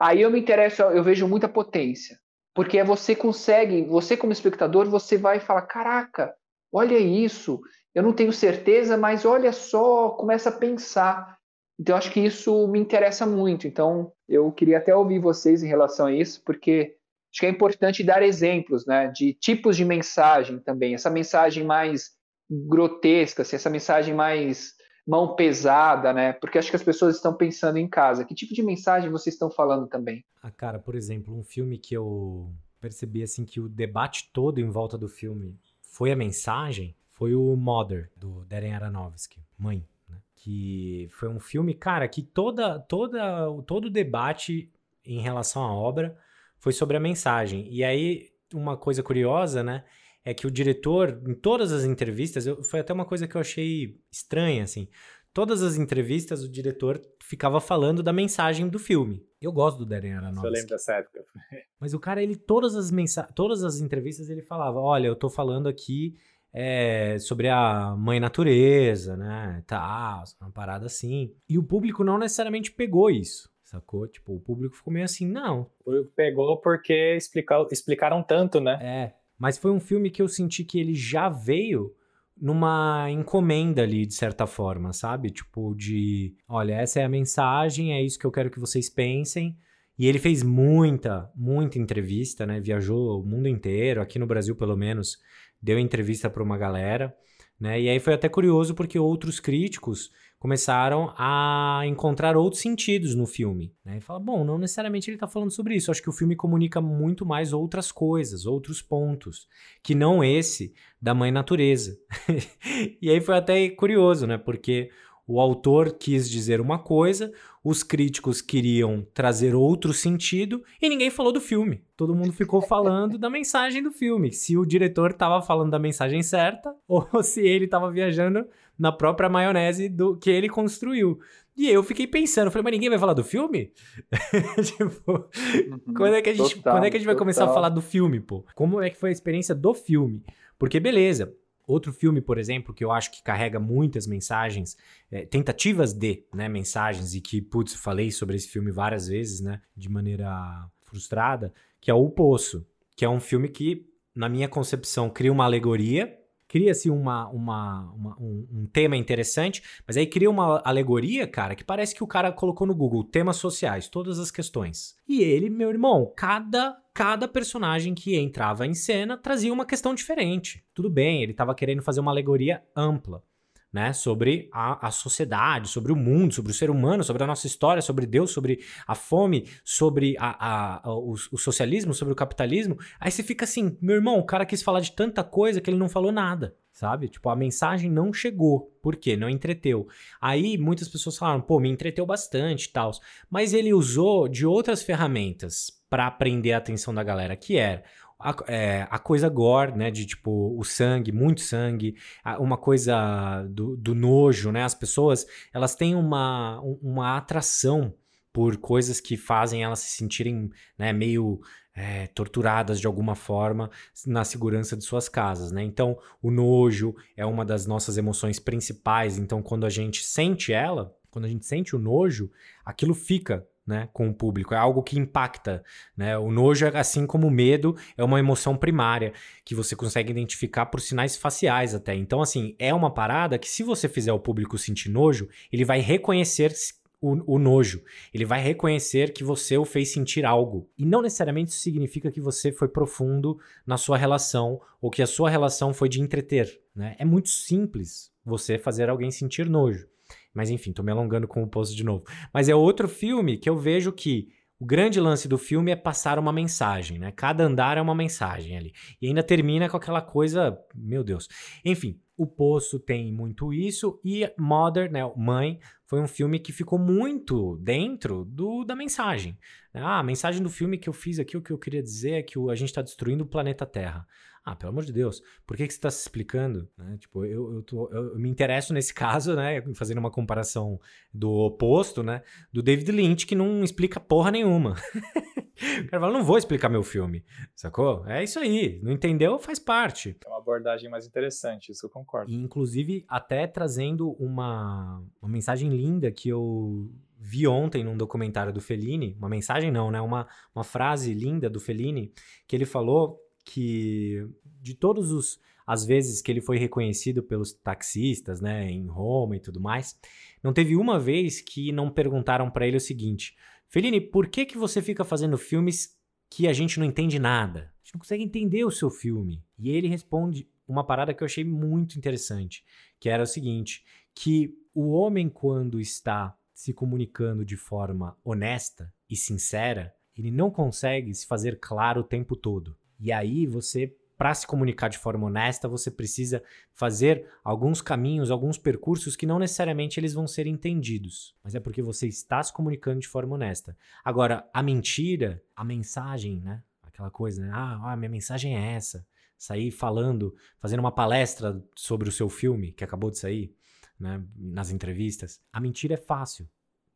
[0.00, 2.16] Aí eu me interesso, eu vejo muita potência,
[2.58, 6.34] porque você consegue, você como espectador, você vai falar, caraca,
[6.72, 7.60] olha isso,
[7.94, 11.38] eu não tenho certeza, mas olha só, começa a pensar.
[11.78, 13.68] Então acho que isso me interessa muito.
[13.68, 16.96] Então eu queria até ouvir vocês em relação a isso, porque
[17.32, 20.94] acho que é importante dar exemplos, né, de tipos de mensagem também.
[20.94, 22.10] Essa mensagem mais
[22.50, 24.72] grotesca, assim, essa mensagem mais
[25.08, 26.34] mão pesada, né?
[26.34, 28.26] Porque acho que as pessoas estão pensando em casa.
[28.26, 30.22] Que tipo de mensagem vocês estão falando também?
[30.42, 34.68] Ah, cara, por exemplo, um filme que eu percebi assim que o debate todo em
[34.68, 40.16] volta do filme foi a mensagem, foi o Mother do Darren Aronofsky, Mãe, né?
[40.36, 44.70] que foi um filme, cara, que toda toda todo o debate
[45.06, 46.18] em relação à obra
[46.58, 47.66] foi sobre a mensagem.
[47.72, 49.84] E aí, uma coisa curiosa, né?
[50.28, 53.40] É que o diretor, em todas as entrevistas, eu, foi até uma coisa que eu
[53.40, 54.86] achei estranha, assim.
[55.32, 59.26] Todas as entrevistas, o diretor ficava falando da mensagem do filme.
[59.40, 60.46] Eu gosto do Darren Aronofsky.
[60.46, 61.24] Eu lembro dessa época.
[61.80, 65.30] Mas o cara, ele, todas as, mensa todas as entrevistas, ele falava: Olha, eu tô
[65.30, 66.14] falando aqui
[66.52, 69.64] é, sobre a mãe natureza, né?
[69.66, 71.34] Tá, uma parada assim.
[71.48, 73.48] E o público não necessariamente pegou isso.
[73.64, 74.06] Sacou?
[74.06, 75.70] Tipo, o público ficou meio assim, não.
[75.80, 78.78] O público pegou porque explica, explicaram tanto, né?
[78.82, 79.17] É.
[79.38, 81.94] Mas foi um filme que eu senti que ele já veio
[82.40, 85.30] numa encomenda ali, de certa forma, sabe?
[85.30, 89.56] Tipo, de olha, essa é a mensagem, é isso que eu quero que vocês pensem.
[89.98, 92.60] E ele fez muita, muita entrevista, né?
[92.60, 95.18] Viajou o mundo inteiro, aqui no Brasil pelo menos,
[95.60, 97.14] deu entrevista para uma galera,
[97.60, 97.80] né?
[97.80, 103.72] E aí foi até curioso porque outros críticos começaram a encontrar outros sentidos no filme.
[103.84, 103.98] Né?
[103.98, 105.90] E fala, bom, não necessariamente ele está falando sobre isso.
[105.90, 109.48] Acho que o filme comunica muito mais outras coisas, outros pontos,
[109.82, 110.72] que não esse
[111.02, 111.98] da mãe natureza.
[113.02, 114.38] e aí foi até curioso, né?
[114.38, 114.90] Porque
[115.28, 117.30] o autor quis dizer uma coisa,
[117.62, 121.82] os críticos queriam trazer outro sentido e ninguém falou do filme.
[121.94, 126.22] Todo mundo ficou falando da mensagem do filme, se o diretor estava falando da mensagem
[126.22, 128.46] certa ou se ele estava viajando
[128.78, 131.18] na própria maionese do que ele construiu.
[131.56, 133.72] E eu fiquei pensando, falei, mas ninguém vai falar do filme?
[134.62, 137.24] tipo, uhum, quando é que a gente, total, quando é que a gente vai total.
[137.24, 138.44] começar a falar do filme, pô?
[138.54, 140.22] Como é que foi a experiência do filme?
[140.56, 141.34] Porque beleza,
[141.68, 144.74] Outro filme, por exemplo, que eu acho que carrega muitas mensagens,
[145.10, 149.60] é, tentativas de né, mensagens, e que, putz, falei sobre esse filme várias vezes, né,
[149.76, 155.10] de maneira frustrada, que é O Poço, que é um filme que, na minha concepção,
[155.10, 160.60] cria uma alegoria cria-se uma, uma, uma um, um, tema interessante, mas aí cria uma
[160.64, 164.96] alegoria, cara, que parece que o cara colocou no Google temas sociais, todas as questões.
[165.06, 170.64] E ele, meu irmão, cada cada personagem que entrava em cena trazia uma questão diferente.
[170.74, 173.22] Tudo bem, ele estava querendo fazer uma alegoria ampla
[173.72, 177.46] né, sobre a, a sociedade, sobre o mundo, sobre o ser humano, sobre a nossa
[177.46, 182.78] história, sobre Deus, sobre a fome, sobre a, a, o, o, socialismo, sobre o capitalismo.
[182.98, 185.76] Aí você fica assim, meu irmão, o cara quis falar de tanta coisa que ele
[185.76, 187.08] não falou nada, sabe?
[187.08, 188.72] Tipo, a mensagem não chegou.
[188.82, 189.16] Por quê?
[189.16, 189.86] Não entreteu.
[190.20, 192.90] Aí muitas pessoas falaram, pô, me entreteu bastante e tal.
[193.30, 197.82] Mas ele usou de outras ferramentas para prender a atenção da galera, que era
[198.18, 199.90] a, é, a, coisa gore, né?
[199.90, 201.94] De tipo, o sangue, muito sangue,
[202.38, 204.64] uma coisa do, do nojo, né?
[204.64, 207.94] As pessoas, elas têm uma, uma atração
[208.32, 211.40] por coisas que fazem elas se sentirem né, meio
[211.74, 213.70] é, torturadas de alguma forma
[214.06, 215.62] na segurança de suas casas, né?
[215.62, 219.16] Então, o nojo é uma das nossas emoções principais.
[219.16, 222.30] Então, quando a gente sente ela, quando a gente sente o nojo,
[222.64, 225.62] aquilo fica né, com o público, é algo que impacta,
[225.94, 226.16] né?
[226.16, 229.12] O nojo, assim como o medo, é uma emoção primária
[229.44, 231.94] que você consegue identificar por sinais faciais até.
[231.94, 235.80] Então, assim, é uma parada que se você fizer o público sentir nojo, ele vai
[235.80, 236.50] reconhecer
[236.98, 237.84] o, o, nojo.
[238.12, 240.66] Ele vai reconhecer que você o fez sentir algo.
[240.78, 245.06] E não necessariamente isso significa que você foi profundo na sua relação ou que a
[245.06, 246.58] sua relação foi de entreter.
[246.74, 246.96] Né?
[246.98, 249.86] É muito simples você fazer alguém sentir nojo.
[250.34, 252.04] Mas enfim, tô me alongando com o posto de novo.
[252.32, 254.28] Mas é outro filme que eu vejo que
[254.60, 257.12] o grande lance do filme é passar uma mensagem, né?
[257.12, 258.72] Cada andar é uma mensagem ali.
[259.00, 261.28] E ainda termina com aquela coisa, meu Deus.
[261.64, 266.76] Enfim, O Poço tem muito isso e Mother, né, Mãe, foi um filme que ficou
[266.76, 269.38] muito dentro do, da mensagem.
[269.72, 272.22] Ah, a mensagem do filme que eu fiz aqui, o que eu queria dizer é
[272.22, 274.04] que a gente está destruindo o planeta Terra.
[274.48, 276.66] Ah, pelo amor de Deus, por que, que você está se explicando?
[276.78, 276.96] Né?
[276.98, 279.60] Tipo, eu, eu, tô, eu, me interesso nesse caso, né?
[279.74, 280.80] Fazendo uma comparação
[281.12, 282.22] do oposto, né?
[282.50, 284.74] Do David Lynch, que não explica porra nenhuma.
[285.84, 287.22] o cara fala, não vou explicar meu filme,
[287.54, 288.06] sacou?
[288.06, 290.16] É isso aí, não entendeu, faz parte.
[290.24, 292.30] É uma abordagem mais interessante, isso eu concordo.
[292.30, 298.62] E, inclusive, até trazendo uma, uma mensagem linda que eu vi ontem num documentário do
[298.62, 300.00] Fellini, uma mensagem não, né?
[300.00, 302.14] Uma, uma frase linda do Fellini,
[302.46, 304.28] que ele falou que
[304.60, 309.40] de todos os as vezes que ele foi reconhecido pelos taxistas, né, em Roma e
[309.40, 309.98] tudo mais,
[310.42, 313.36] não teve uma vez que não perguntaram para ele o seguinte:
[313.68, 315.94] Fellini, por que que você fica fazendo filmes
[316.30, 317.60] que a gente não entende nada?
[317.60, 319.44] A gente não consegue entender o seu filme.
[319.58, 322.64] E ele responde uma parada que eu achei muito interessante,
[322.98, 323.84] que era o seguinte,
[324.14, 331.14] que o homem quando está se comunicando de forma honesta e sincera, ele não consegue
[331.14, 332.76] se fazer claro o tempo todo.
[332.98, 336.42] E aí você, para se comunicar de forma honesta, você precisa
[336.74, 341.80] fazer alguns caminhos, alguns percursos que não necessariamente eles vão ser entendidos, mas é porque
[341.80, 343.76] você está se comunicando de forma honesta.
[344.04, 346.62] Agora, a mentira, a mensagem, né?
[346.82, 347.50] Aquela coisa, né?
[347.52, 349.06] Ah, ah minha mensagem é essa.
[349.36, 353.54] Sair falando, fazendo uma palestra sobre o seu filme que acabou de sair,
[353.98, 354.20] né?
[354.36, 355.40] Nas entrevistas.
[355.52, 356.48] A mentira é fácil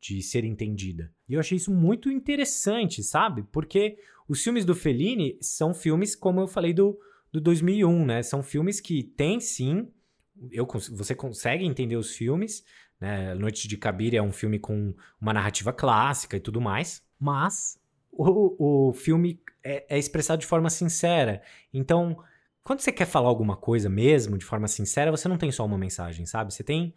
[0.03, 1.09] de ser entendida.
[1.29, 3.43] E eu achei isso muito interessante, sabe?
[3.43, 6.99] Porque os filmes do Fellini são filmes, como eu falei, do,
[7.31, 8.21] do 2001, né?
[8.21, 9.87] São filmes que tem sim,
[10.51, 12.65] eu, você consegue entender os filmes,
[12.99, 13.33] né?
[13.33, 17.79] Noite de Cabiria é um filme com uma narrativa clássica e tudo mais, mas
[18.11, 21.41] o, o filme é, é expressado de forma sincera.
[21.73, 22.17] Então,
[22.61, 25.77] quando você quer falar alguma coisa mesmo, de forma sincera, você não tem só uma
[25.77, 26.53] mensagem, sabe?
[26.53, 26.93] Você tem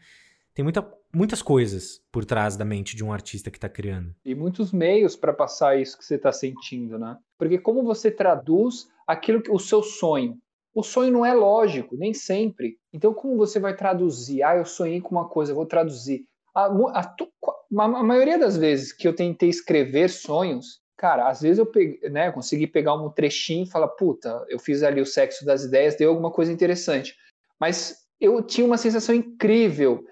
[0.56, 4.14] tem muita, muitas coisas por trás da mente de um artista que está criando.
[4.24, 7.18] E muitos meios para passar isso que você está sentindo, né?
[7.38, 10.38] Porque como você traduz aquilo que o seu sonho?
[10.74, 12.78] O sonho não é lógico, nem sempre.
[12.90, 14.42] Então, como você vai traduzir?
[14.42, 16.24] Ah, eu sonhei com uma coisa, vou traduzir.
[16.54, 21.58] A, a, a, a maioria das vezes que eu tentei escrever sonhos, cara, às vezes
[21.58, 25.44] eu peguei, né, consegui pegar um trechinho e falar, puta, eu fiz ali o sexo
[25.44, 27.14] das ideias, deu alguma coisa interessante.
[27.60, 30.02] Mas eu tinha uma sensação incrível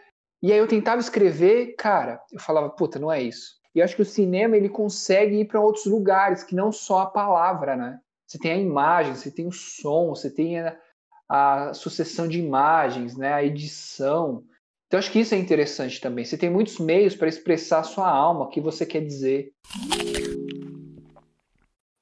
[0.45, 3.59] e aí eu tentava escrever, cara, eu falava, puta, não é isso.
[3.75, 6.99] E eu acho que o cinema ele consegue ir para outros lugares que não só
[6.99, 7.99] a palavra, né?
[8.27, 10.79] Você tem a imagem, você tem o som, você tem a,
[11.27, 13.33] a sucessão de imagens, né?
[13.33, 14.45] A edição.
[14.87, 16.27] Então acho que isso é interessante também.
[16.27, 19.51] Você tem muitos meios para expressar a sua alma, o que você quer dizer.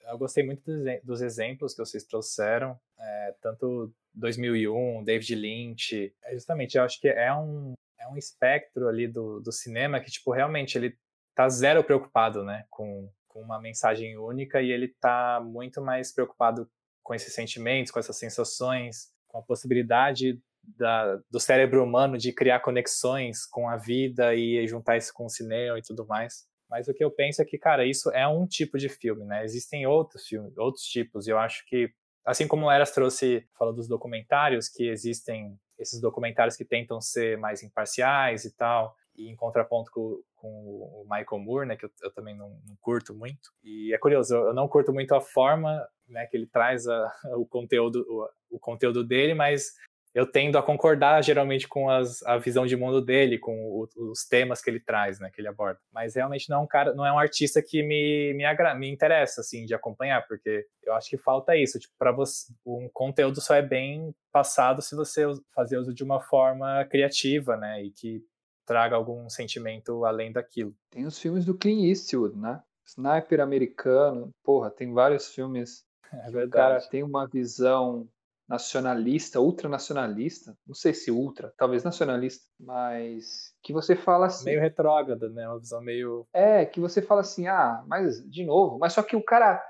[0.05, 0.69] Eu gostei muito
[1.05, 6.13] dos exemplos que vocês trouxeram, é, tanto 2001, David Lynch.
[6.25, 10.11] É justamente, eu acho que é um, é um espectro ali do, do cinema que,
[10.11, 10.97] tipo, realmente ele
[11.35, 16.69] tá zero preocupado, né, com, com uma mensagem única e ele tá muito mais preocupado
[17.03, 22.61] com esses sentimentos, com essas sensações, com a possibilidade da, do cérebro humano de criar
[22.61, 26.47] conexões com a vida e juntar isso com o cinema e tudo mais.
[26.71, 29.45] Mas o que eu penso é que, cara, isso é um tipo de filme, né?
[29.45, 31.93] Existem outros filmes, outros tipos, e eu acho que,
[32.25, 37.39] assim como o Eras trouxe, falou dos documentários, que existem esses documentários que tentam ser
[37.39, 41.91] mais imparciais e tal, e em contraponto com, com o Michael Moore, né, que eu,
[42.03, 43.51] eu também não, não, curto muito.
[43.63, 47.47] E é curioso, eu, não curto muito a forma né, que ele traz a, o,
[47.47, 49.75] conteúdo, o, o conteúdo dele, mas
[50.15, 54.25] eu tendo a concordar geralmente com as, a visão de mundo dele, com o, os
[54.27, 55.81] temas que ele traz, né, que ele aborda.
[55.93, 58.91] Mas realmente não é um cara, não é um artista que me me, agra, me
[58.91, 63.41] interessa assim de acompanhar, porque eu acho que falta isso, tipo, para você um conteúdo
[63.41, 68.23] só é bem passado se você fazer uso de uma forma criativa, né, e que
[68.67, 70.75] traga algum sentimento além daquilo.
[70.91, 72.63] Tem os filmes do Clint Eastwood, né?
[72.87, 75.85] Sniper americano, porra, tem vários filmes.
[76.13, 76.47] É verdade.
[76.47, 78.07] O cara tem uma visão
[78.53, 84.45] nacionalista, ultranacionalista, não sei se ultra, talvez nacionalista, mas que você fala assim.
[84.45, 85.49] Meio retrógrada, né?
[85.49, 86.27] Uma visão meio.
[86.35, 89.65] É, que você fala assim, ah, mas de novo, mas só que o cara.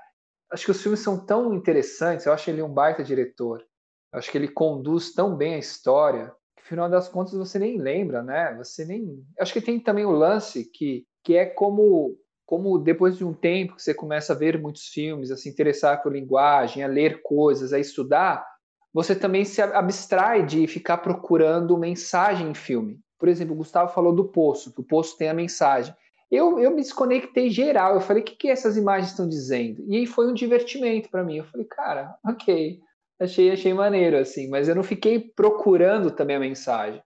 [0.51, 3.65] Acho que os filmes são tão interessantes, eu acho ele um baita diretor.
[4.11, 7.57] Eu acho que ele conduz tão bem a história, que no final das contas você
[7.57, 8.53] nem lembra, né?
[8.57, 9.01] Você nem.
[9.37, 13.33] Eu acho que tem também o lance que, que é como como depois de um
[13.33, 17.21] tempo que você começa a ver muitos filmes, a se interessar por linguagem, a ler
[17.23, 18.45] coisas, a estudar,
[18.93, 22.99] você também se abstrai de ficar procurando mensagem em filme.
[23.17, 25.95] Por exemplo, o Gustavo falou do poço, que o poço tem a mensagem.
[26.29, 29.83] Eu, eu me desconectei geral, eu falei, o que, que essas imagens estão dizendo?
[29.87, 31.37] E foi um divertimento para mim.
[31.37, 32.79] Eu falei, cara, ok,
[33.19, 37.01] achei, achei maneiro, assim, mas eu não fiquei procurando também a mensagem.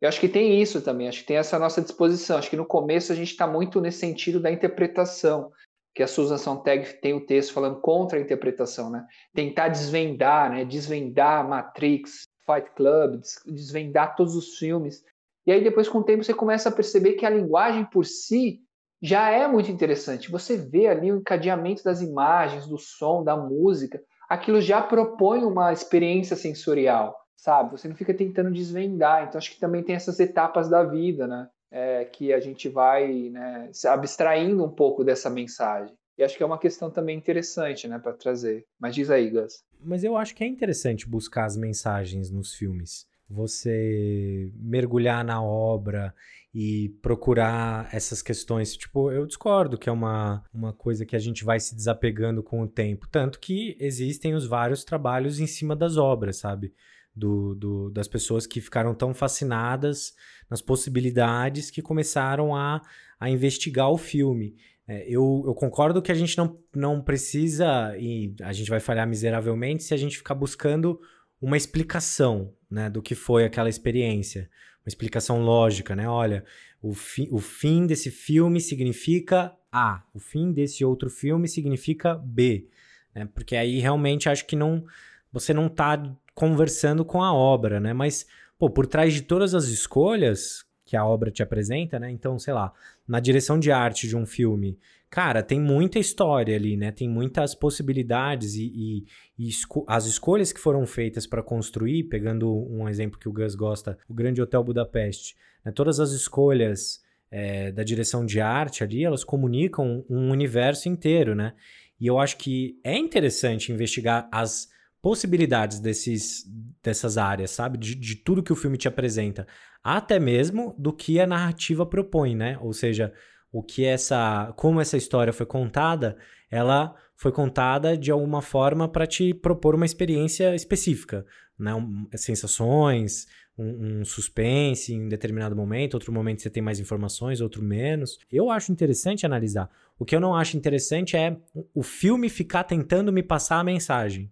[0.00, 2.36] Eu acho que tem isso também, acho que tem essa nossa disposição.
[2.36, 5.52] Acho que no começo a gente está muito nesse sentido da interpretação,
[5.94, 9.06] que a Susan Sontag tem o texto falando contra a interpretação, né?
[9.34, 10.64] Tentar desvendar, né?
[10.64, 15.04] Desvendar Matrix, Fight Club, desvendar todos os filmes.
[15.46, 18.60] E aí depois com o tempo você começa a perceber que a linguagem por si
[19.00, 20.30] já é muito interessante.
[20.30, 25.72] Você vê ali o encadeamento das imagens, do som, da música, aquilo já propõe uma
[25.72, 27.72] experiência sensorial sabe?
[27.72, 29.24] Você não fica tentando desvendar.
[29.24, 31.48] Então, acho que também tem essas etapas da vida, né?
[31.74, 35.96] É, que a gente vai né, se abstraindo um pouco dessa mensagem.
[36.18, 38.66] E acho que é uma questão também interessante, né, para trazer.
[38.78, 39.64] Mas diz aí, Gus.
[39.80, 43.06] Mas eu acho que é interessante buscar as mensagens nos filmes.
[43.28, 46.14] Você mergulhar na obra
[46.54, 48.76] e procurar essas questões.
[48.76, 52.60] Tipo, eu discordo que é uma, uma coisa que a gente vai se desapegando com
[52.60, 53.08] o tempo.
[53.10, 56.74] Tanto que existem os vários trabalhos em cima das obras, sabe?
[57.14, 60.14] Do, do, das pessoas que ficaram tão fascinadas
[60.48, 62.82] nas possibilidades que começaram a,
[63.20, 64.56] a investigar o filme.
[64.86, 69.06] É, eu, eu, concordo que a gente não, não precisa, e a gente vai falhar
[69.06, 71.00] miseravelmente se a gente ficar buscando
[71.40, 74.50] uma explicação né, do que foi aquela experiência.
[74.84, 76.08] Uma explicação lógica, né?
[76.08, 76.44] Olha,
[76.80, 82.68] o, fi, o fim desse filme significa A, o fim desse outro filme significa B.
[83.14, 83.28] Né?
[83.32, 84.84] Porque aí realmente acho que não
[85.32, 85.96] você não está
[86.34, 87.92] conversando com a obra, né?
[87.92, 88.26] Mas,
[88.58, 92.10] pô, por trás de todas as escolhas que a obra te apresenta, né?
[92.10, 92.72] Então, sei lá,
[93.06, 94.78] na direção de arte de um filme,
[95.08, 96.90] cara, tem muita história ali, né?
[96.90, 99.04] Tem muitas possibilidades e, e,
[99.38, 103.54] e esco as escolhas que foram feitas para construir, pegando um exemplo que o Gus
[103.54, 105.72] gosta, o Grande Hotel Budapeste, né?
[105.72, 111.54] todas as escolhas é, da direção de arte ali, elas comunicam um universo inteiro, né?
[111.98, 114.68] E eu acho que é interessante investigar as
[115.02, 116.44] possibilidades desses,
[116.80, 117.76] dessas áreas, sabe?
[117.76, 119.46] De, de tudo que o filme te apresenta.
[119.82, 122.56] Até mesmo do que a narrativa propõe, né?
[122.60, 123.12] Ou seja,
[123.50, 124.54] o que essa.
[124.56, 126.16] Como essa história foi contada,
[126.48, 131.26] ela foi contada de alguma forma para te propor uma experiência específica,
[131.58, 131.74] né?
[131.74, 133.26] Um, sensações,
[133.58, 138.20] um, um, suspense em determinado momento, outro momento você tem mais informações, outro menos.
[138.30, 139.68] Eu acho interessante analisar.
[139.98, 141.36] O que eu não acho interessante é
[141.74, 144.30] o filme ficar tentando me passar a mensagem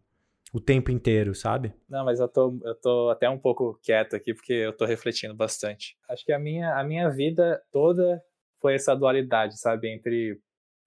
[0.53, 1.73] o tempo inteiro, sabe?
[1.89, 5.35] Não, mas eu tô, eu tô até um pouco quieto aqui porque eu tô refletindo
[5.35, 5.97] bastante.
[6.09, 8.23] Acho que a minha, a minha vida toda
[8.61, 9.89] foi essa dualidade, sabe?
[9.89, 10.41] Entre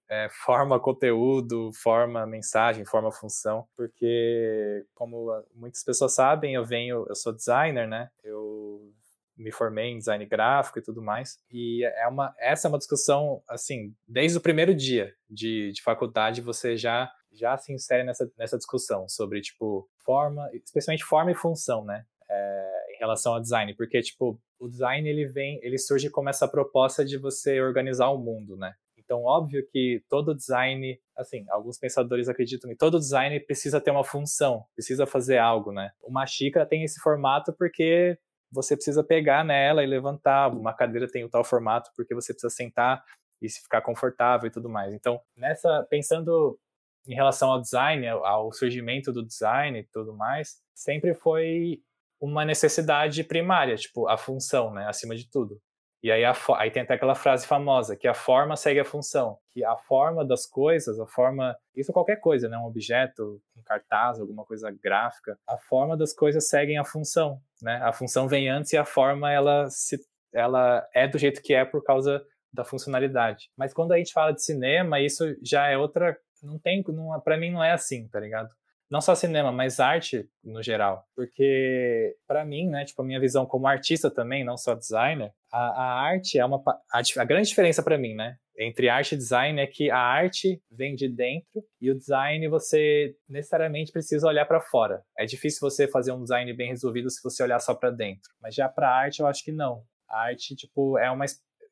[0.08, 7.14] é, forma conteúdo, forma mensagem, forma função, porque como muitas pessoas sabem, eu venho, eu
[7.14, 8.10] sou designer, né?
[8.22, 8.92] Eu
[9.36, 11.38] me formei em design gráfico e tudo mais.
[11.50, 16.40] E é uma, essa é uma discussão, assim, desde o primeiro dia de, de faculdade,
[16.40, 21.84] você já já se insere nessa, nessa discussão sobre, tipo, forma, especialmente forma e função,
[21.84, 22.04] né?
[22.28, 26.48] É, em relação ao design, porque, tipo, o design, ele vem, ele surge como essa
[26.48, 28.74] proposta de você organizar o mundo, né?
[28.96, 34.02] Então, óbvio que todo design, assim, alguns pensadores acreditam que todo design precisa ter uma
[34.02, 35.90] função, precisa fazer algo, né?
[36.02, 38.18] Uma xícara tem esse formato porque
[38.50, 42.54] você precisa pegar nela e levantar, uma cadeira tem o tal formato porque você precisa
[42.54, 43.04] sentar
[43.42, 44.94] e se ficar confortável e tudo mais.
[44.94, 46.58] Então, nessa pensando
[47.06, 51.80] em relação ao design, ao surgimento do design e tudo mais, sempre foi
[52.20, 55.60] uma necessidade primária, tipo, a função, né, acima de tudo.
[56.02, 59.38] E aí, a, aí tem até aquela frase famosa, que a forma segue a função,
[59.50, 63.62] que a forma das coisas, a forma, isso é qualquer coisa, né, um objeto, um
[63.62, 68.48] cartaz, alguma coisa gráfica, a forma das coisas seguem a função, né, a função vem
[68.48, 69.98] antes e a forma, ela, se,
[70.32, 73.50] ela é do jeito que é por causa da funcionalidade.
[73.56, 77.36] Mas quando a gente fala de cinema, isso já é outra não tem, não, para
[77.36, 78.48] mim não é assim, tá ligado?
[78.90, 81.04] Não só cinema, mas arte no geral.
[81.16, 85.58] Porque, para mim, né, tipo, a minha visão como artista também, não só designer, a,
[85.58, 86.62] a arte é uma.
[86.92, 90.62] A, a grande diferença para mim, né, entre arte e design é que a arte
[90.70, 95.02] vem de dentro e o design você necessariamente precisa olhar para fora.
[95.18, 98.30] É difícil você fazer um design bem resolvido se você olhar só para dentro.
[98.40, 99.82] Mas já para arte eu acho que não.
[100.08, 101.24] A arte tipo é uma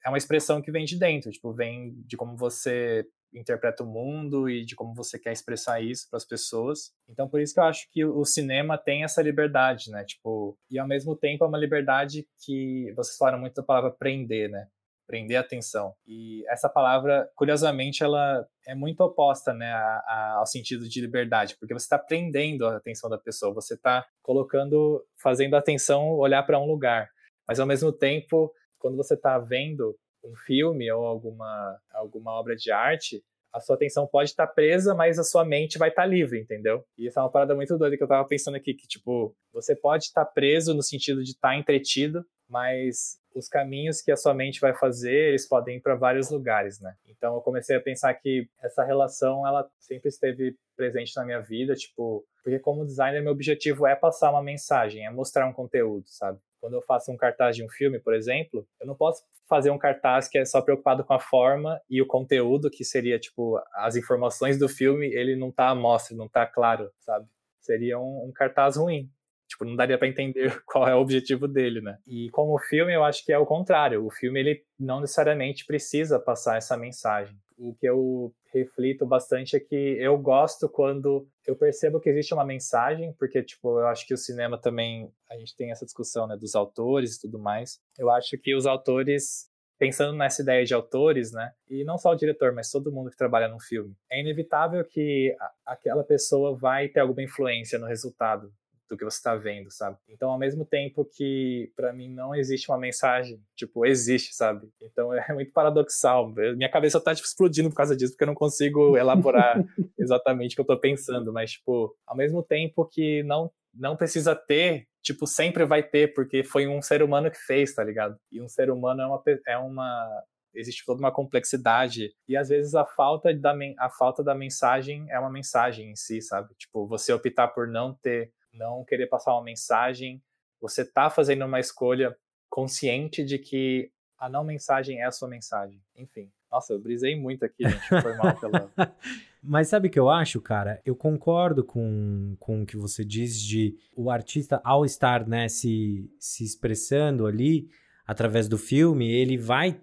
[0.05, 4.49] é uma expressão que vem de dentro, tipo, vem de como você interpreta o mundo
[4.49, 6.93] e de como você quer expressar isso para as pessoas.
[7.09, 10.05] Então, por isso que eu acho que o cinema tem essa liberdade, né?
[10.05, 14.51] Tipo, e ao mesmo tempo é uma liberdade que vocês falaram muito da palavra prender,
[14.51, 14.67] né?
[15.07, 15.95] Prender a atenção.
[16.07, 21.57] E essa palavra, curiosamente, ela é muito oposta, né, a, a, ao sentido de liberdade,
[21.59, 26.43] porque você está prendendo a atenção da pessoa, você está colocando, fazendo a atenção olhar
[26.45, 27.11] para um lugar.
[27.47, 32.71] Mas ao mesmo tempo, quando você está vendo um filme ou alguma, alguma obra de
[32.71, 36.85] arte, a sua atenção pode estar presa, mas a sua mente vai estar livre, entendeu?
[36.97, 39.77] E isso é uma parada muito doida que eu tava pensando aqui, que, tipo, você
[39.77, 44.61] pode estar preso no sentido de estar entretido, mas os caminhos que a sua mente
[44.61, 46.95] vai fazer, eles podem ir para vários lugares, né?
[47.09, 51.75] Então eu comecei a pensar que essa relação, ela sempre esteve presente na minha vida,
[51.75, 56.39] tipo, porque como designer meu objetivo é passar uma mensagem, é mostrar um conteúdo, sabe?
[56.61, 59.79] Quando eu faço um cartaz de um filme, por exemplo, eu não posso fazer um
[59.79, 63.97] cartaz que é só preocupado com a forma e o conteúdo, que seria, tipo, as
[63.97, 67.27] informações do filme, ele não tá à mostra, não tá claro, sabe?
[67.61, 69.11] Seria um, um cartaz ruim.
[69.53, 71.99] Tipo, não daria para entender qual é o objetivo dele, né?
[72.07, 74.05] E como filme, eu acho que é o contrário.
[74.05, 77.37] O filme, ele não necessariamente precisa passar essa mensagem.
[77.59, 82.47] O que eu reflito bastante é que eu gosto quando eu percebo que existe uma
[82.47, 86.35] mensagem, porque, tipo, eu acho que o cinema também, a gente tem essa discussão, né,
[86.35, 87.79] dos autores e tudo mais.
[87.99, 92.17] Eu acho que os autores, pensando nessa ideia de autores, né, e não só o
[92.17, 97.01] diretor, mas todo mundo que trabalha num filme, é inevitável que aquela pessoa vai ter
[97.01, 98.51] alguma influência no resultado
[98.89, 99.97] do que você está vendo, sabe?
[100.09, 104.69] Então, ao mesmo tempo que para mim não existe uma mensagem, tipo, existe, sabe?
[104.81, 106.31] Então é muito paradoxal.
[106.57, 109.65] Minha cabeça tá tipo, explodindo por causa disso, porque eu não consigo elaborar
[109.99, 114.37] exatamente o que eu tô pensando, mas tipo, ao mesmo tempo que não não precisa
[114.37, 118.19] ter, tipo, sempre vai ter, porque foi um ser humano que fez, tá ligado?
[118.31, 120.23] E um ser humano é uma é uma
[120.55, 125.19] existe toda uma complexidade e às vezes a falta da a falta da mensagem é
[125.19, 126.55] uma mensagem em si, sabe?
[126.57, 130.23] Tipo, você optar por não ter não querer passar uma mensagem,
[130.61, 132.17] você está fazendo uma escolha
[132.49, 135.83] consciente de que a não mensagem é a sua mensagem.
[135.97, 136.31] Enfim.
[136.51, 137.89] Nossa, eu brisei muito aqui, gente.
[137.89, 138.71] Foi mal pela.
[139.43, 140.81] Mas sabe o que eu acho, cara?
[140.85, 146.09] Eu concordo com, com o que você diz de o artista, ao estar né, se,
[146.21, 147.69] se expressando ali
[148.07, 149.81] através do filme, ele vai,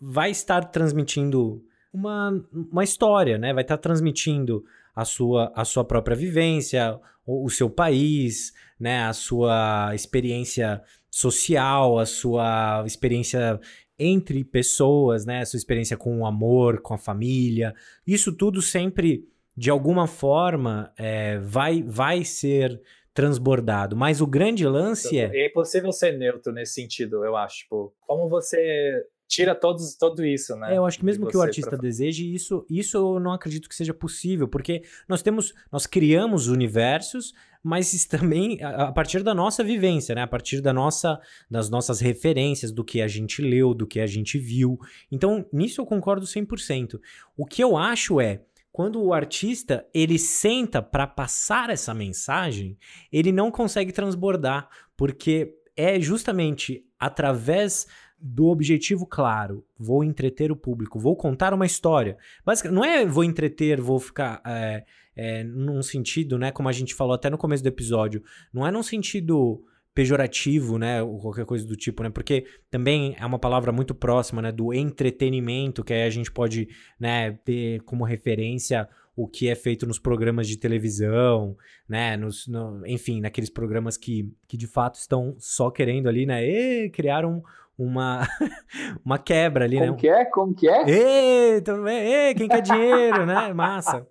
[0.00, 3.52] vai estar transmitindo uma, uma história, né?
[3.52, 9.12] Vai estar transmitindo a sua, a sua própria vivência, o, o seu país, né, a
[9.12, 13.60] sua experiência social, a sua experiência
[13.98, 17.74] entre pessoas, né, a sua experiência com o amor, com a família.
[18.06, 22.80] Isso tudo sempre, de alguma forma, é, vai, vai ser
[23.14, 23.96] transbordado.
[23.96, 25.30] Mas o grande lance é.
[25.34, 27.60] É impossível ser neutro nesse sentido, eu acho.
[27.60, 30.74] Tipo, como você tira todos, tudo isso, né?
[30.74, 31.78] É, eu acho que mesmo que o artista pra...
[31.78, 37.34] deseje isso, isso eu não acredito que seja possível, porque nós temos, nós criamos universos,
[37.62, 40.22] mas também a, partir da nossa vivência, né?
[40.22, 41.20] A partir da nossa,
[41.50, 44.78] das nossas referências, do que a gente leu, do que a gente viu.
[45.10, 47.00] Então, nisso eu concordo 100%.
[47.36, 52.78] O que eu acho é, quando o artista ele senta para passar essa mensagem,
[53.10, 57.86] ele não consegue transbordar, porque é justamente através
[58.18, 62.16] do objetivo claro, vou entreter o público, vou contar uma história.
[62.44, 66.94] Basicamente, não é vou entreter, vou ficar é, é, num sentido, né, como a gente
[66.94, 68.22] falou até no começo do episódio,
[68.52, 69.62] não é num sentido
[69.94, 74.42] pejorativo, né, ou qualquer coisa do tipo, né, porque também é uma palavra muito próxima,
[74.42, 76.68] né, do entretenimento, que aí a gente pode,
[77.00, 81.56] né, ter como referência o que é feito nos programas de televisão,
[81.88, 82.18] né?
[82.18, 86.46] Nos, no, enfim, naqueles programas que, que de fato estão só querendo ali, né?
[86.46, 87.40] E criar um,
[87.78, 88.28] uma,
[89.02, 89.90] uma quebra ali, Como né?
[89.92, 90.24] Como que é?
[90.26, 91.54] Como que é?
[91.54, 91.96] Ei, tudo bem?
[91.96, 93.54] Ei, quem quer dinheiro, né?
[93.54, 94.06] Massa.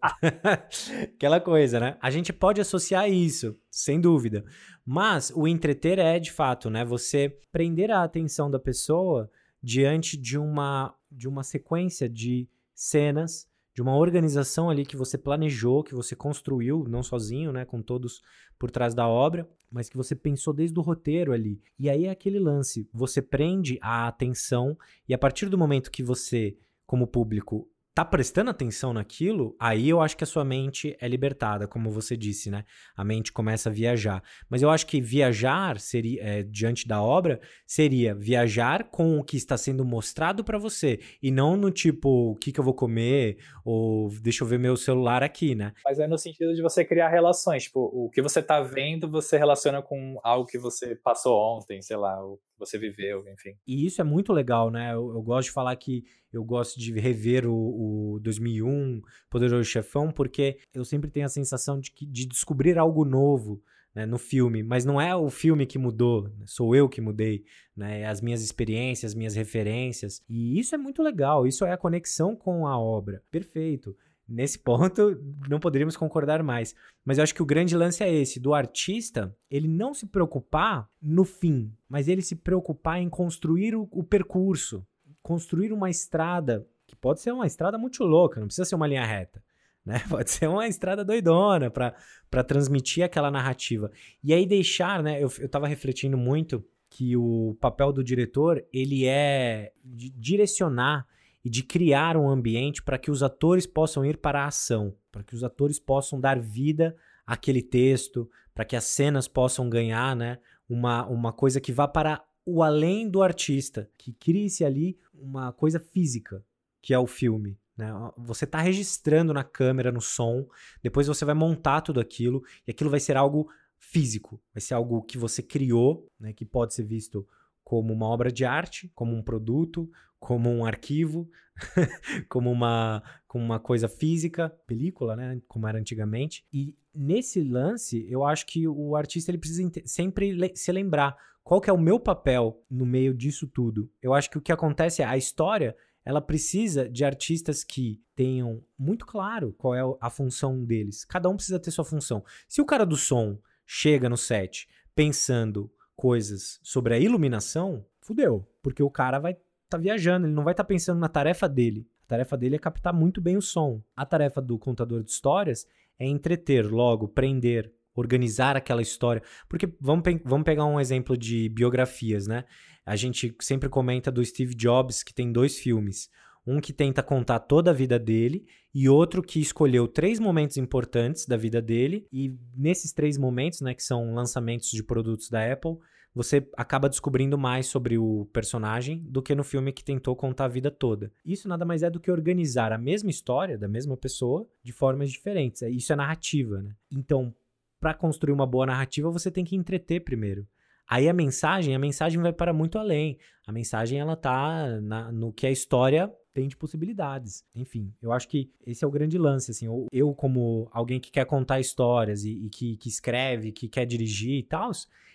[1.16, 1.98] Aquela coisa, né?
[2.02, 4.44] A gente pode associar isso, sem dúvida.
[4.84, 6.84] Mas o entreter é, de fato, né?
[6.84, 9.30] Você prender a atenção da pessoa
[9.62, 15.84] diante de uma, de uma sequência de cenas de uma organização ali que você planejou,
[15.84, 18.22] que você construiu, não sozinho, né, com todos
[18.58, 21.62] por trás da obra, mas que você pensou desde o roteiro ali.
[21.78, 24.78] E aí é aquele lance, você prende a atenção
[25.10, 26.56] e a partir do momento que você,
[26.88, 31.66] como público, tá prestando atenção naquilo, aí eu acho que a sua mente é libertada,
[31.66, 32.66] como você disse, né?
[32.94, 34.22] A mente começa a viajar.
[34.50, 39.38] Mas eu acho que viajar seria é, diante da obra seria viajar com o que
[39.38, 43.38] está sendo mostrado para você e não no tipo o que, que eu vou comer
[43.64, 45.72] ou deixa eu ver meu celular aqui, né?
[45.86, 49.38] Mas é no sentido de você criar relações, tipo o que você tá vendo você
[49.38, 52.20] relaciona com algo que você passou ontem, sei lá,
[52.58, 53.56] você viveu, enfim.
[53.68, 54.94] E isso é muito legal, né?
[54.94, 60.12] Eu, eu gosto de falar que eu gosto de rever o, o 2001, Poderoso Chefão,
[60.12, 63.62] porque eu sempre tenho a sensação de, que, de descobrir algo novo
[63.96, 66.46] né, no filme, mas não é o filme que mudou, né?
[66.46, 67.46] sou eu que mudei,
[67.76, 71.72] né, é as minhas experiências, as minhas referências, e isso é muito legal, isso é
[71.72, 73.96] a conexão com a obra, perfeito.
[74.28, 76.76] Nesse ponto, não poderíamos concordar mais.
[77.04, 80.90] Mas eu acho que o grande lance é esse, do artista, ele não se preocupar
[81.02, 84.86] no fim, mas ele se preocupar em construir o, o percurso,
[85.22, 89.06] construir uma estrada que pode ser uma estrada muito louca, não precisa ser uma linha
[89.06, 89.44] reta.
[89.86, 90.02] Né?
[90.10, 93.92] Pode ser uma estrada doidona para transmitir aquela narrativa.
[94.24, 95.22] E aí deixar, né?
[95.22, 101.06] Eu, eu tava refletindo muito que o papel do diretor ele é direcionar
[101.46, 105.24] e de criar um ambiente para que os atores possam ir para a ação, para
[105.24, 110.40] que os atores possam dar vida àquele texto, para que as cenas possam ganhar né,
[110.68, 115.80] uma, uma coisa que vá para o além do artista, que crie-se ali uma coisa
[115.80, 116.44] física,
[116.82, 117.60] que é o filme.
[117.78, 117.92] Né?
[118.18, 120.48] Você está registrando na câmera, no som,
[120.82, 125.04] depois você vai montar tudo aquilo e aquilo vai ser algo físico, vai ser algo
[125.04, 127.28] que você criou, né, que pode ser visto
[127.64, 129.90] como uma obra de arte, como um produto,
[130.26, 131.30] como um arquivo,
[132.28, 136.44] como uma, como uma coisa física, película, né, como era antigamente.
[136.52, 141.62] E nesse lance, eu acho que o artista ele precisa sempre le se lembrar qual
[141.62, 143.88] que é o meu papel no meio disso tudo.
[144.02, 148.64] Eu acho que o que acontece é a história ela precisa de artistas que tenham
[148.78, 151.06] muito claro qual é a função deles.
[151.06, 152.26] Cada um precisa ter sua função.
[152.48, 158.48] Se o cara do som chega no set pensando coisas sobre a iluminação, fudeu.
[158.62, 159.36] Porque o cara vai
[159.76, 161.88] estar tá viajando, ele não vai estar tá pensando na tarefa dele.
[162.06, 163.82] A tarefa dele é captar muito bem o som.
[163.96, 165.68] A tarefa do contador de histórias
[166.00, 169.24] é entreter, logo, prender, organizar aquela história.
[169.50, 172.44] Porque vamos, pe vamos pegar um exemplo de biografias, né?
[172.86, 176.10] A gente sempre comenta do Steve Jobs, que tem dois filmes.
[176.46, 181.26] Um que tenta contar toda a vida dele e outro que escolheu três momentos importantes
[181.26, 185.78] da vida dele e nesses três momentos, né, que são lançamentos de produtos da Apple,
[186.16, 190.48] você acaba descobrindo mais sobre o personagem do que no filme que tentou contar a
[190.48, 191.12] vida toda.
[191.26, 195.12] Isso nada mais é do que organizar a mesma história da mesma pessoa de formas
[195.12, 195.62] diferentes.
[195.62, 196.74] É, isso é narrativa, né?
[196.90, 197.36] Então,
[197.82, 200.48] para construir uma boa narrativa, você tem que entreter primeiro.
[200.88, 203.18] Aí a mensagem, a mensagem vai para muito além.
[203.46, 207.46] A mensagem ela tá na, no que a história tem de possibilidades.
[207.56, 209.68] Enfim, eu acho que esse é o grande lance, assim.
[209.90, 214.38] Eu, como alguém que quer contar histórias e, e que, que escreve, que quer dirigir
[214.38, 214.70] e tal,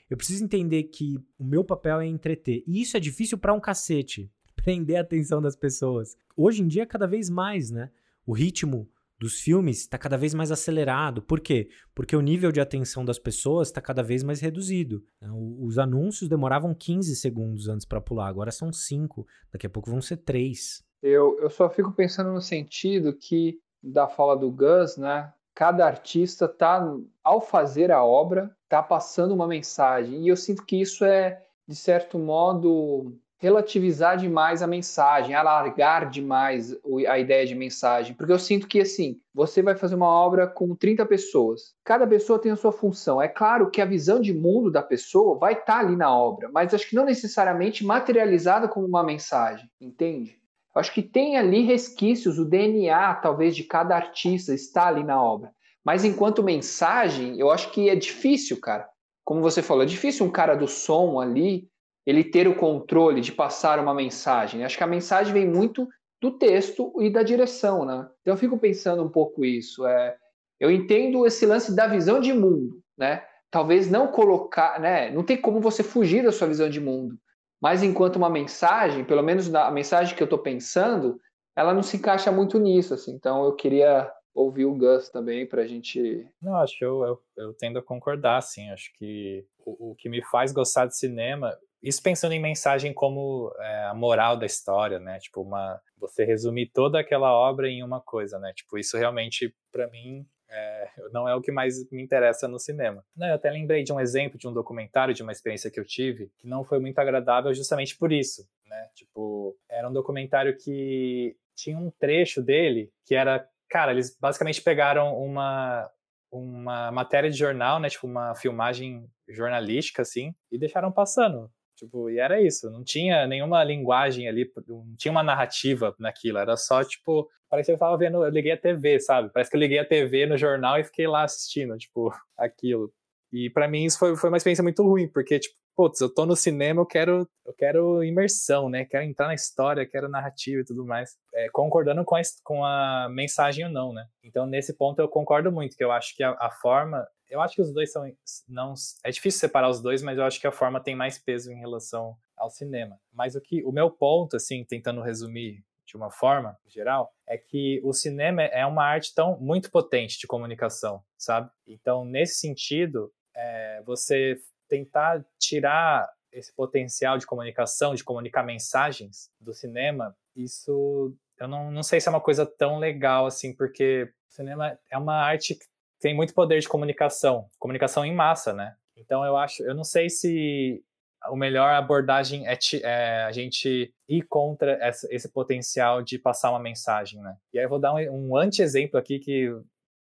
[0.09, 2.65] eu preciso entender que o meu papel é entreter.
[2.67, 4.33] E isso é difícil para um cacete.
[4.57, 6.17] Prender a atenção das pessoas.
[6.35, 7.91] Hoje em dia, cada vez mais, né?
[8.27, 11.21] O ritmo dos filmes está cada vez mais acelerado.
[11.21, 11.69] Por quê?
[11.95, 15.05] Porque o nível de atenção das pessoas está cada vez mais reduzido.
[15.21, 15.29] Né?
[15.59, 20.01] Os anúncios demoravam 15 segundos antes para pular, agora são 5, daqui a pouco vão
[20.01, 20.83] ser 3.
[21.03, 25.33] Eu, eu só fico pensando no sentido que, da fala do Gus, né?
[25.55, 26.83] Cada artista tá,
[27.23, 30.23] ao fazer a obra, tá passando uma mensagem.
[30.23, 36.77] E eu sinto que isso é, de certo modo, relativizar demais a mensagem, alargar demais
[37.09, 40.75] a ideia de mensagem, porque eu sinto que assim, você vai fazer uma obra com
[40.77, 41.75] 30 pessoas.
[41.83, 43.21] Cada pessoa tem a sua função.
[43.21, 46.51] É claro que a visão de mundo da pessoa vai estar tá ali na obra,
[46.53, 50.40] mas acho que não necessariamente materializada como uma mensagem, entende?
[50.75, 55.53] Acho que tem ali resquícios, o DNA talvez de cada artista está ali na obra.
[55.85, 58.89] Mas enquanto mensagem, eu acho que é difícil, cara.
[59.25, 61.69] Como você falou, é difícil um cara do som ali
[62.07, 64.65] ele ter o controle de passar uma mensagem.
[64.65, 65.89] Acho que a mensagem vem muito
[66.21, 68.09] do texto e da direção, né?
[68.21, 69.87] Então eu fico pensando um pouco isso.
[69.87, 70.17] É,
[70.59, 73.23] eu entendo esse lance da visão de mundo, né?
[73.51, 75.11] Talvez não colocar, né?
[75.11, 77.19] Não tem como você fugir da sua visão de mundo.
[77.61, 81.21] Mas enquanto uma mensagem, pelo menos a mensagem que eu estou pensando,
[81.55, 83.13] ela não se encaixa muito nisso, assim.
[83.13, 86.27] Então eu queria ouvir o Gus também para a gente.
[86.41, 88.71] Não, acho que eu, eu, eu, tendo a concordar, assim.
[88.71, 93.53] Acho que o, o que me faz gostar de cinema, isso pensando em mensagem como
[93.59, 95.19] é, a moral da história, né?
[95.19, 98.53] Tipo, uma, você resumir toda aquela obra em uma coisa, né?
[98.55, 103.05] Tipo, isso realmente, para mim, é, não é o que mais me interessa no cinema.
[103.17, 105.85] Não, eu até lembrei de um exemplo de um documentário, de uma experiência que eu
[105.85, 108.89] tive, que não foi muito agradável justamente por isso, né?
[108.95, 115.17] Tipo, era um documentário que tinha um trecho dele que era, cara, eles basicamente pegaram
[115.17, 115.91] uma
[116.33, 122.19] uma matéria de jornal, né, tipo uma filmagem jornalística assim, e deixaram passando Tipo, e
[122.19, 127.27] era isso, não tinha nenhuma linguagem ali, não tinha uma narrativa naquilo, era só, tipo,
[127.49, 129.31] parecia que eu tava vendo, eu liguei a TV, sabe?
[129.33, 132.93] Parece que eu liguei a TV no jornal e fiquei lá assistindo, tipo, aquilo.
[133.33, 136.27] E para mim isso foi, foi uma experiência muito ruim, porque, tipo, putz, eu tô
[136.27, 138.85] no cinema, eu quero, eu quero imersão, né?
[138.85, 141.17] Quero entrar na história, quero narrativa e tudo mais.
[141.35, 144.05] É, concordando com a, com a mensagem ou não, né?
[144.23, 147.55] Então, nesse ponto, eu concordo muito, que eu acho que a, a forma eu acho
[147.55, 148.11] que os dois são
[148.49, 148.75] não
[149.05, 151.59] é difícil separar os dois, mas eu acho que a forma tem mais peso em
[151.59, 152.99] relação ao cinema.
[153.13, 157.81] Mas o que o meu ponto assim, tentando resumir de uma forma geral, é que
[157.83, 161.51] o cinema é uma arte tão muito potente de comunicação, sabe?
[161.67, 164.37] Então, nesse sentido, é, você
[164.69, 171.83] tentar tirar esse potencial de comunicação, de comunicar mensagens do cinema, isso eu não, não
[171.83, 175.65] sei se é uma coisa tão legal assim, porque o cinema é uma arte que
[176.01, 178.75] tem muito poder de comunicação, comunicação em massa, né?
[178.97, 180.83] Então eu acho, eu não sei se
[181.23, 186.59] a melhor abordagem é, é, a gente ir contra essa, esse potencial de passar uma
[186.59, 187.37] mensagem, né?
[187.53, 189.51] E aí eu vou dar um, um anti-exemplo aqui que,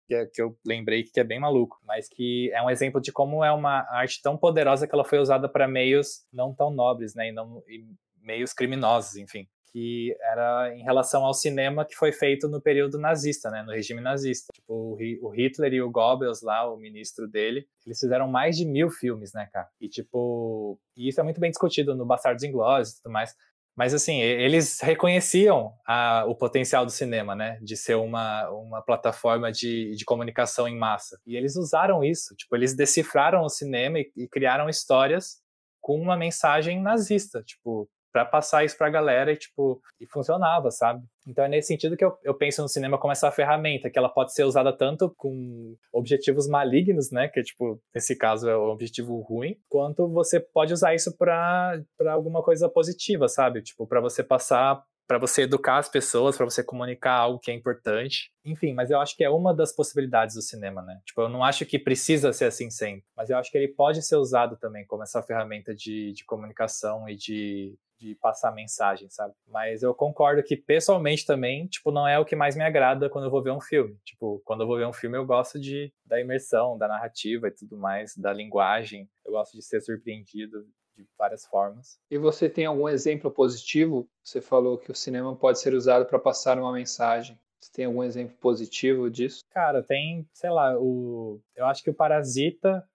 [0.08, 3.12] que, é, que, eu lembrei que é bem maluco, mas que é um exemplo de
[3.12, 7.16] como é uma arte tão poderosa que ela foi usada para meios não tão nobres,
[7.16, 7.30] né?
[7.30, 7.84] E, não, e
[8.22, 13.51] meios criminosos, enfim que era em relação ao cinema que foi feito no período nazista,
[13.51, 14.47] né, no regime nazista.
[14.51, 18.89] Tipo, o Hitler e o Goebbels lá, o ministro dele, eles fizeram mais de mil
[18.89, 19.67] filmes, né, cara?
[19.80, 23.36] E tipo, e isso é muito bem discutido no Bastardos Inglórios e tudo mais.
[23.75, 27.59] Mas assim, eles reconheciam a, o potencial do cinema, né?
[27.61, 31.21] De ser uma, uma plataforma de, de comunicação em massa.
[31.23, 32.36] E eles usaram isso.
[32.36, 35.39] Tipo, eles decifraram o cinema e, e criaram histórias
[35.80, 37.43] com uma mensagem nazista.
[37.43, 41.03] Tipo, para passar isso pra galera e, tipo, e funcionava, sabe?
[41.28, 44.10] Então é nesse sentido que eu, eu penso no cinema como essa ferramenta, que ela
[44.10, 47.28] pode ser usada tanto com objetivos malignos, né?
[47.28, 52.41] Que, tipo, nesse caso é o objetivo ruim, quanto você pode usar isso para alguma
[52.41, 53.62] coisa positiva, sabe?
[53.62, 57.53] Tipo, para você passar para você educar as pessoas, para você comunicar algo que é
[57.53, 58.32] importante.
[58.43, 60.99] Enfim, mas eu acho que é uma das possibilidades do cinema, né?
[61.05, 64.01] Tipo, eu não acho que precisa ser assim sempre, mas eu acho que ele pode
[64.01, 69.34] ser usado também como essa ferramenta de, de comunicação e de, de passar mensagem, sabe?
[69.47, 73.26] Mas eu concordo que pessoalmente também, tipo, não é o que mais me agrada quando
[73.26, 73.97] eu vou ver um filme.
[74.03, 77.51] Tipo, quando eu vou ver um filme eu gosto de da imersão, da narrativa e
[77.51, 79.10] tudo mais, da linguagem.
[79.26, 80.68] Eu gosto de ser surpreendido
[81.04, 82.00] de várias formas.
[82.10, 84.10] E você tem algum exemplo positivo?
[84.24, 87.39] Você falou que o cinema pode ser usado para passar uma mensagem.
[87.60, 89.41] Você tem algum exemplo positivo disso?
[89.50, 92.88] Cara, tem, sei lá, o eu acho que o Parasita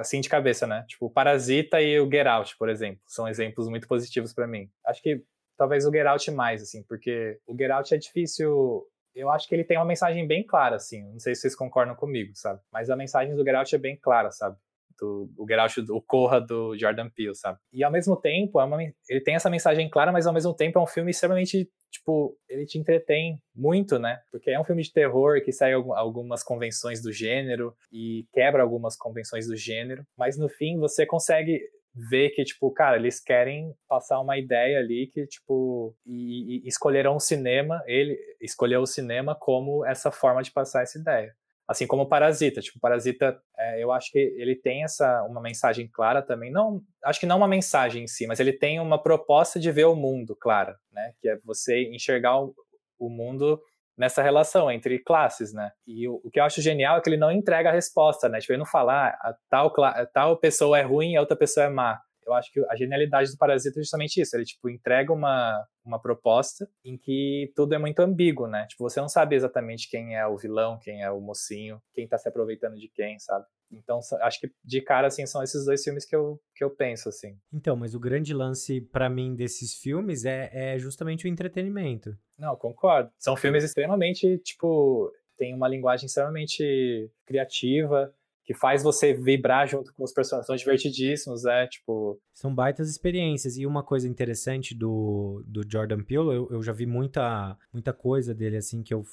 [0.00, 0.84] assim de cabeça, né?
[0.88, 4.68] Tipo, o Parasita e o Get Out, por exemplo, são exemplos muito positivos para mim.
[4.84, 5.22] Acho que
[5.56, 8.84] talvez o Get Out mais, assim, porque o Get Out é difícil.
[9.14, 11.02] Eu acho que ele tem uma mensagem bem clara, assim.
[11.12, 12.60] Não sei se vocês concordam comigo, sabe?
[12.72, 14.56] Mas a mensagem do Get Out é bem clara, sabe?
[15.00, 17.58] Do, o Get Out, o Corra do Jordan Peele, sabe?
[17.72, 20.78] E ao mesmo tempo, é uma, ele tem essa mensagem clara, mas ao mesmo tempo
[20.78, 24.20] é um filme extremamente tipo, ele te entretém muito, né?
[24.30, 28.96] Porque é um filme de terror que segue algumas convenções do gênero e quebra algumas
[28.96, 31.60] convenções do gênero, mas no fim você consegue
[31.92, 37.16] ver que, tipo, cara, eles querem passar uma ideia ali que, tipo, e, e escolheram
[37.16, 41.34] o cinema, ele escolheu o cinema como essa forma de passar essa ideia.
[41.70, 42.60] Assim como o Parasita.
[42.60, 46.50] Tipo, o Parasita, é, eu acho que ele tem essa uma mensagem clara também.
[46.50, 49.84] Não, acho que não uma mensagem em si, mas ele tem uma proposta de ver
[49.84, 51.12] o mundo clara, né?
[51.20, 52.52] Que é você enxergar o,
[52.98, 53.62] o mundo
[53.96, 55.70] nessa relação entre classes, né?
[55.86, 58.40] E o, o, que eu acho genial é que ele não entrega a resposta, né?
[58.40, 59.72] Tipo, ele não fala, ah, tal,
[60.12, 63.30] tal pessoa é ruim e a outra pessoa é má eu acho que a genialidade
[63.30, 64.36] do Parasita é justamente isso.
[64.36, 68.66] Ele, tipo, entrega uma, uma proposta em que tudo é muito ambíguo, né?
[68.68, 72.18] Tipo, você não sabe exatamente quem é o vilão, quem é o mocinho, quem tá
[72.18, 73.44] se aproveitando de quem, sabe?
[73.72, 77.08] Então, acho que de cara, assim, são esses dois filmes que eu, que eu penso,
[77.08, 77.38] assim.
[77.52, 82.16] Então, mas o grande lance para mim desses filmes é, é justamente o entretenimento.
[82.36, 83.10] Não, concordo.
[83.18, 88.12] São filmes extremamente, tipo, tem uma linguagem extremamente criativa,
[88.50, 90.48] que faz você vibrar junto com os personagens.
[90.48, 92.20] São divertidíssimos, é, tipo...
[92.34, 93.56] São baitas experiências.
[93.56, 98.34] E uma coisa interessante do, do Jordan Peele, eu, eu já vi muita, muita coisa
[98.34, 99.04] dele, assim, que eu...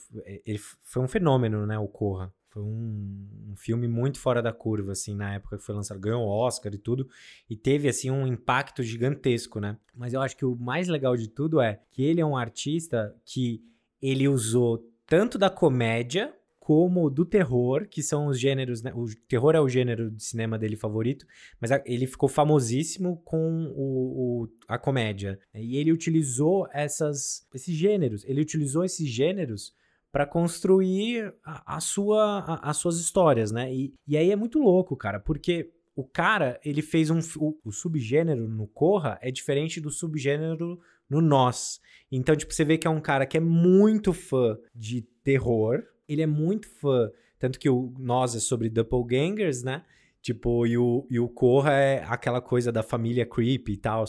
[0.43, 2.33] Ele foi um fenômeno, né, o Corra.
[2.49, 5.99] Foi um, um, filme muito fora da curva, assim, na época que foi lançado.
[5.99, 7.07] Ganhou o Oscar e tudo.
[7.47, 9.77] E teve, assim, um impacto gigantesco, né?
[9.93, 13.15] Mas eu acho que o mais legal de tudo é que ele é um artista
[13.23, 13.61] que
[14.01, 16.33] ele usou tanto da comédia
[16.67, 18.91] como do terror, que são os gêneros, né?
[18.93, 21.25] O terror é o gênero de cinema dele favorito,
[21.61, 25.39] mas ele ficou famosíssimo com o, o, a comédia.
[25.55, 29.73] E ele utilizou essas, esses gêneros, ele utilizou esses gêneros
[30.11, 33.73] para construir a, a sua, a, as suas histórias, né?
[33.73, 37.19] E, e aí é muito louco, cara, porque o cara, ele fez um.
[37.37, 41.79] O, o, subgênero no Corra é diferente do subgênero no Nós.
[42.11, 46.21] Então, tipo, você vê que é um cara que é muito fã de terror, ele
[46.21, 47.11] é muito fã.
[47.39, 49.83] Tanto que o Nós é sobre doppelgangers, né?
[50.21, 54.03] Tipo, e o, e o Corra é aquela coisa da família creepy e tal,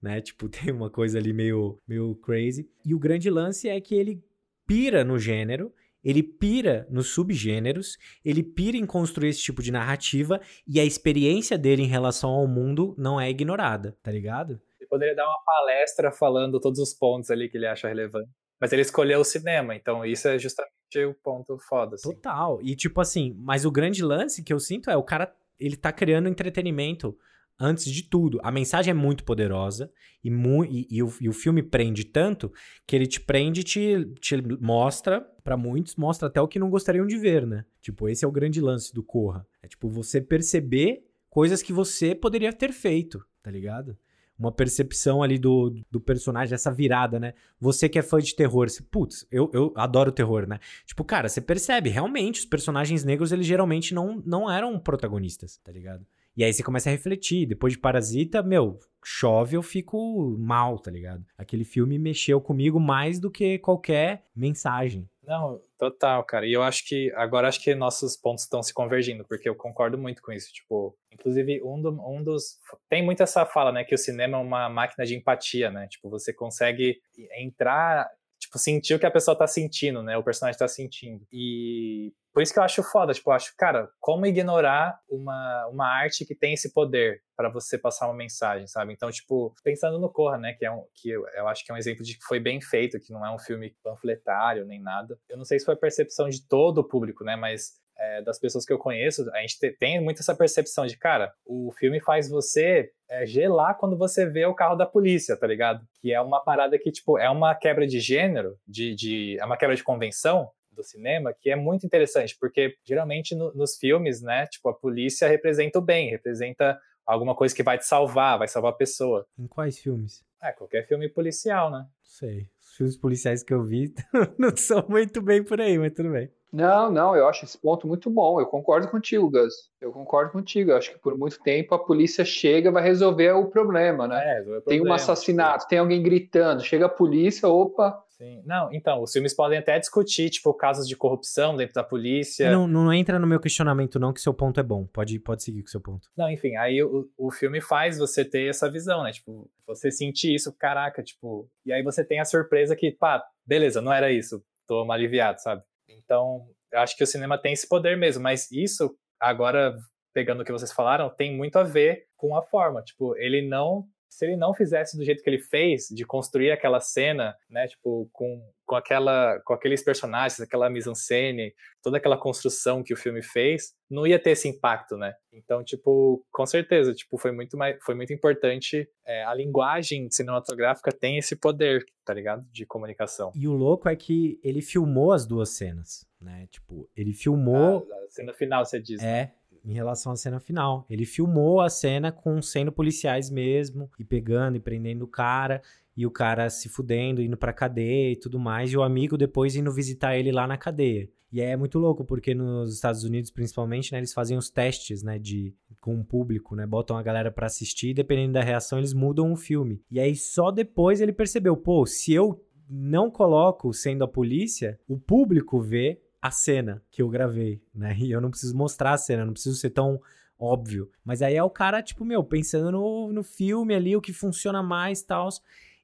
[0.00, 0.20] né?
[0.22, 2.68] Tipo, tem uma coisa ali meio, meio crazy.
[2.84, 4.22] E o grande lance é que ele
[4.66, 5.72] pira no gênero,
[6.04, 11.56] ele pira nos subgêneros, ele pira em construir esse tipo de narrativa e a experiência
[11.56, 14.60] dele em relação ao mundo não é ignorada, tá ligado?
[14.78, 18.28] Ele poderia dar uma palestra falando todos os pontos ali que ele acha relevante.
[18.60, 22.12] Mas ele escolheu o cinema, então isso é justamente o ponto foda, assim.
[22.12, 22.60] Total.
[22.62, 25.92] E tipo assim, mas o grande lance que eu sinto é o cara, ele tá
[25.92, 27.16] criando entretenimento
[27.58, 28.40] antes de tudo.
[28.42, 29.90] A mensagem é muito poderosa
[30.22, 32.52] e, mu e, e, o, e o, filme prende tanto
[32.86, 36.70] que ele te prende e te, te mostra, para muitos, mostra até o que não
[36.70, 37.64] gostariam de ver, né?
[37.80, 39.46] Tipo, esse é o grande lance do Corra.
[39.62, 43.96] É tipo você perceber coisas que você poderia ter feito, tá ligado?
[44.38, 47.34] Uma percepção ali do, do personagem, essa virada, né?
[47.60, 50.58] Você que é fã de terror, você, putz, eu, eu adoro terror, né?
[50.84, 55.70] Tipo, cara, você percebe, realmente, os personagens negros, eles geralmente não, não eram protagonistas, tá
[55.70, 56.04] ligado?
[56.36, 57.46] E aí você começa a refletir.
[57.46, 61.24] Depois de Parasita, meu, chove, eu fico mal, tá ligado?
[61.38, 65.08] Aquele filme mexeu comigo mais do que qualquer mensagem.
[65.26, 66.46] Não, total, cara.
[66.46, 69.96] E eu acho que agora acho que nossos pontos estão se convergindo, porque eu concordo
[69.96, 70.52] muito com isso.
[70.52, 72.58] Tipo, inclusive, um, do, um dos.
[72.88, 73.84] Tem muito essa fala, né?
[73.84, 75.86] Que o cinema é uma máquina de empatia, né?
[75.88, 77.00] Tipo, você consegue
[77.38, 78.08] entrar
[78.38, 80.16] tipo, sentir o que a pessoa tá sentindo, né?
[80.16, 81.26] O personagem tá sentindo.
[81.32, 85.86] E por isso que eu acho foda, tipo, eu acho, cara, como ignorar uma, uma
[85.86, 88.92] arte que tem esse poder para você passar uma mensagem, sabe?
[88.92, 91.78] Então, tipo, pensando no Corra, né, que é um que eu, acho que é um
[91.78, 95.16] exemplo de que foi bem feito, que não é um filme panfletário nem nada.
[95.28, 98.40] Eu não sei se foi a percepção de todo o público, né, mas é, das
[98.40, 102.28] pessoas que eu conheço, a gente tem muito essa percepção de, cara, o filme faz
[102.28, 105.86] você é, gelar quando você vê o carro da polícia, tá ligado?
[106.00, 109.56] Que é uma parada que, tipo, é uma quebra de gênero, de, de é uma
[109.56, 114.46] quebra de convenção, do cinema que é muito interessante, porque geralmente no, nos filmes, né,
[114.46, 118.72] tipo, a polícia representa o bem, representa alguma coisa que vai te salvar, vai salvar
[118.72, 119.26] a pessoa.
[119.38, 120.24] Em quais filmes?
[120.42, 121.86] É, qualquer filme policial, né?
[122.02, 122.48] Sei.
[122.60, 123.94] Os filmes policiais que eu vi
[124.38, 126.30] não são muito bem por aí, mas tudo bem.
[126.54, 128.38] Não, não, eu acho esse ponto muito bom.
[128.40, 129.72] Eu concordo contigo, Gus.
[129.80, 130.70] Eu concordo contigo.
[130.70, 134.22] Eu acho que por muito tempo a polícia chega e vai resolver o problema, né?
[134.24, 138.42] É, problema, tem um assassinato, tem alguém gritando, chega a polícia, opa, Sim.
[138.44, 142.50] Não, então, os filmes podem até discutir, tipo, casos de corrupção dentro da polícia.
[142.50, 144.86] Não, não entra no meu questionamento, não, que seu ponto é bom.
[144.86, 146.08] Pode, pode seguir com seu ponto.
[146.16, 149.10] Não, enfim, aí o, o filme faz você ter essa visão, né?
[149.10, 151.50] Tipo, você sentir isso, caraca, tipo.
[151.66, 154.44] E aí você tem a surpresa que, pá, beleza, não era isso.
[154.66, 155.62] Tô aliviado, sabe?
[155.88, 159.76] Então, eu acho que o cinema tem esse poder mesmo, mas isso, agora,
[160.12, 162.80] pegando o que vocês falaram, tem muito a ver com a forma.
[162.82, 166.78] Tipo, ele não se ele não fizesse do jeito que ele fez, de construir aquela
[166.78, 171.52] cena, né, tipo, com, com, aquela, com aqueles personagens, aquela mise-en-scène,
[171.82, 175.14] toda aquela construção que o filme fez, não ia ter esse impacto, né?
[175.32, 180.92] Então, tipo, com certeza, tipo, foi muito, mais, foi muito importante, é, a linguagem cinematográfica
[180.92, 182.46] tem esse poder, tá ligado?
[182.52, 183.32] De comunicação.
[183.34, 186.46] E o louco é que ele filmou as duas cenas, né?
[186.52, 187.84] Tipo, ele filmou...
[187.90, 189.02] A, a cena final, você diz.
[189.02, 189.32] É, né?
[189.64, 190.86] Em relação à cena final.
[190.88, 195.62] Ele filmou a cena com sendo policiais mesmo, e pegando e prendendo o cara,
[195.96, 199.56] e o cara se fudendo, indo pra cadeia e tudo mais, e o amigo depois
[199.56, 201.08] indo visitar ele lá na cadeia.
[201.32, 205.18] E é muito louco, porque nos Estados Unidos, principalmente, né, eles fazem os testes, né,
[205.18, 208.92] de, com o público, né, botam a galera para assistir, e dependendo da reação, eles
[208.92, 209.82] mudam o filme.
[209.90, 214.96] E aí, só depois ele percebeu, pô, se eu não coloco sendo a polícia, o
[214.96, 217.94] público vê a cena que eu gravei, né?
[218.00, 220.00] E eu não preciso mostrar a cena, não preciso ser tão
[220.38, 220.90] óbvio.
[221.04, 224.62] Mas aí é o cara, tipo, meu, pensando no, no filme ali, o que funciona
[224.62, 225.28] mais e tal.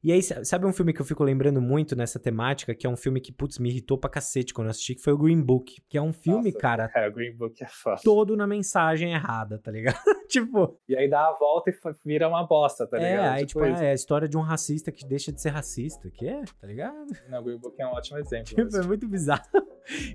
[0.03, 2.97] E aí, sabe um filme que eu fico lembrando muito nessa temática, que é um
[2.97, 5.77] filme que, putz, me irritou pra cacete quando eu assisti, que foi o Green Book.
[5.89, 6.91] Que é um filme, Nossa, cara.
[7.01, 8.05] É, o Green Book é fácil.
[8.05, 9.99] Todo na mensagem errada, tá ligado?
[10.29, 10.79] tipo.
[10.89, 11.75] E aí dá a volta e
[12.05, 13.35] vira uma bosta, tá é, ligado?
[13.35, 16.27] Aí, tipo, tipo é a história de um racista que deixa de ser racista, que
[16.27, 17.07] é, tá ligado?
[17.29, 18.45] Não, o Green Book é um ótimo exemplo.
[18.45, 19.45] tipo, é muito bizarro.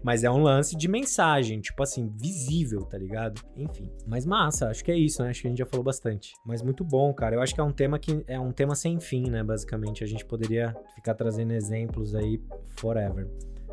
[0.03, 3.41] Mas é um lance de mensagem, tipo assim, visível, tá ligado?
[3.55, 3.91] Enfim.
[4.07, 5.29] Mas massa, acho que é isso, né?
[5.29, 6.33] Acho que a gente já falou bastante.
[6.45, 7.35] Mas muito bom, cara.
[7.35, 9.43] Eu acho que é um tema que é um tema sem fim, né?
[9.43, 12.41] Basicamente, a gente poderia ficar trazendo exemplos aí
[12.75, 13.27] forever.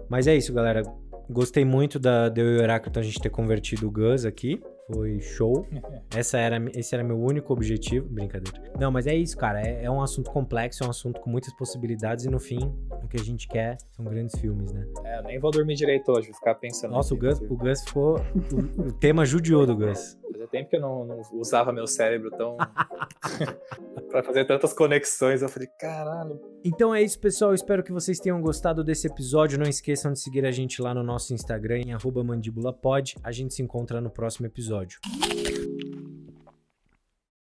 [0.09, 0.83] Mas é isso, galera.
[1.31, 4.61] Gostei muito da, de eu e o Heráclito a gente ter convertido o Gus aqui.
[4.87, 5.67] Foi show.
[6.15, 8.09] Essa era, esse era meu único objetivo.
[8.09, 8.61] Brincadeira.
[8.79, 9.61] Não, mas é isso, cara.
[9.61, 12.59] É, é, um assunto complexo, é um assunto com muitas possibilidades e no fim,
[13.03, 14.87] o que a gente quer são grandes filmes, né?
[15.05, 16.93] É, eu nem vou dormir direito hoje, vou ficar pensando.
[16.93, 18.17] Nossa, o Gus, o Gus ficou.
[18.19, 20.19] o, o, tema judiou do Gus.
[20.33, 22.57] Fazia tempo que eu não, não usava meu cérebro tão.
[24.13, 25.43] para fazer tantas conexões.
[25.43, 26.39] Eu falei, caralho.
[26.63, 27.55] Então é isso, pessoal.
[27.55, 29.59] Espero que vocês tenham gostado desse episódio.
[29.59, 33.17] Não esqueçam de seguir a gente lá no nosso Instagram, em mandíbulapod.
[33.25, 35.62] A gente se encontra no próximo episódio.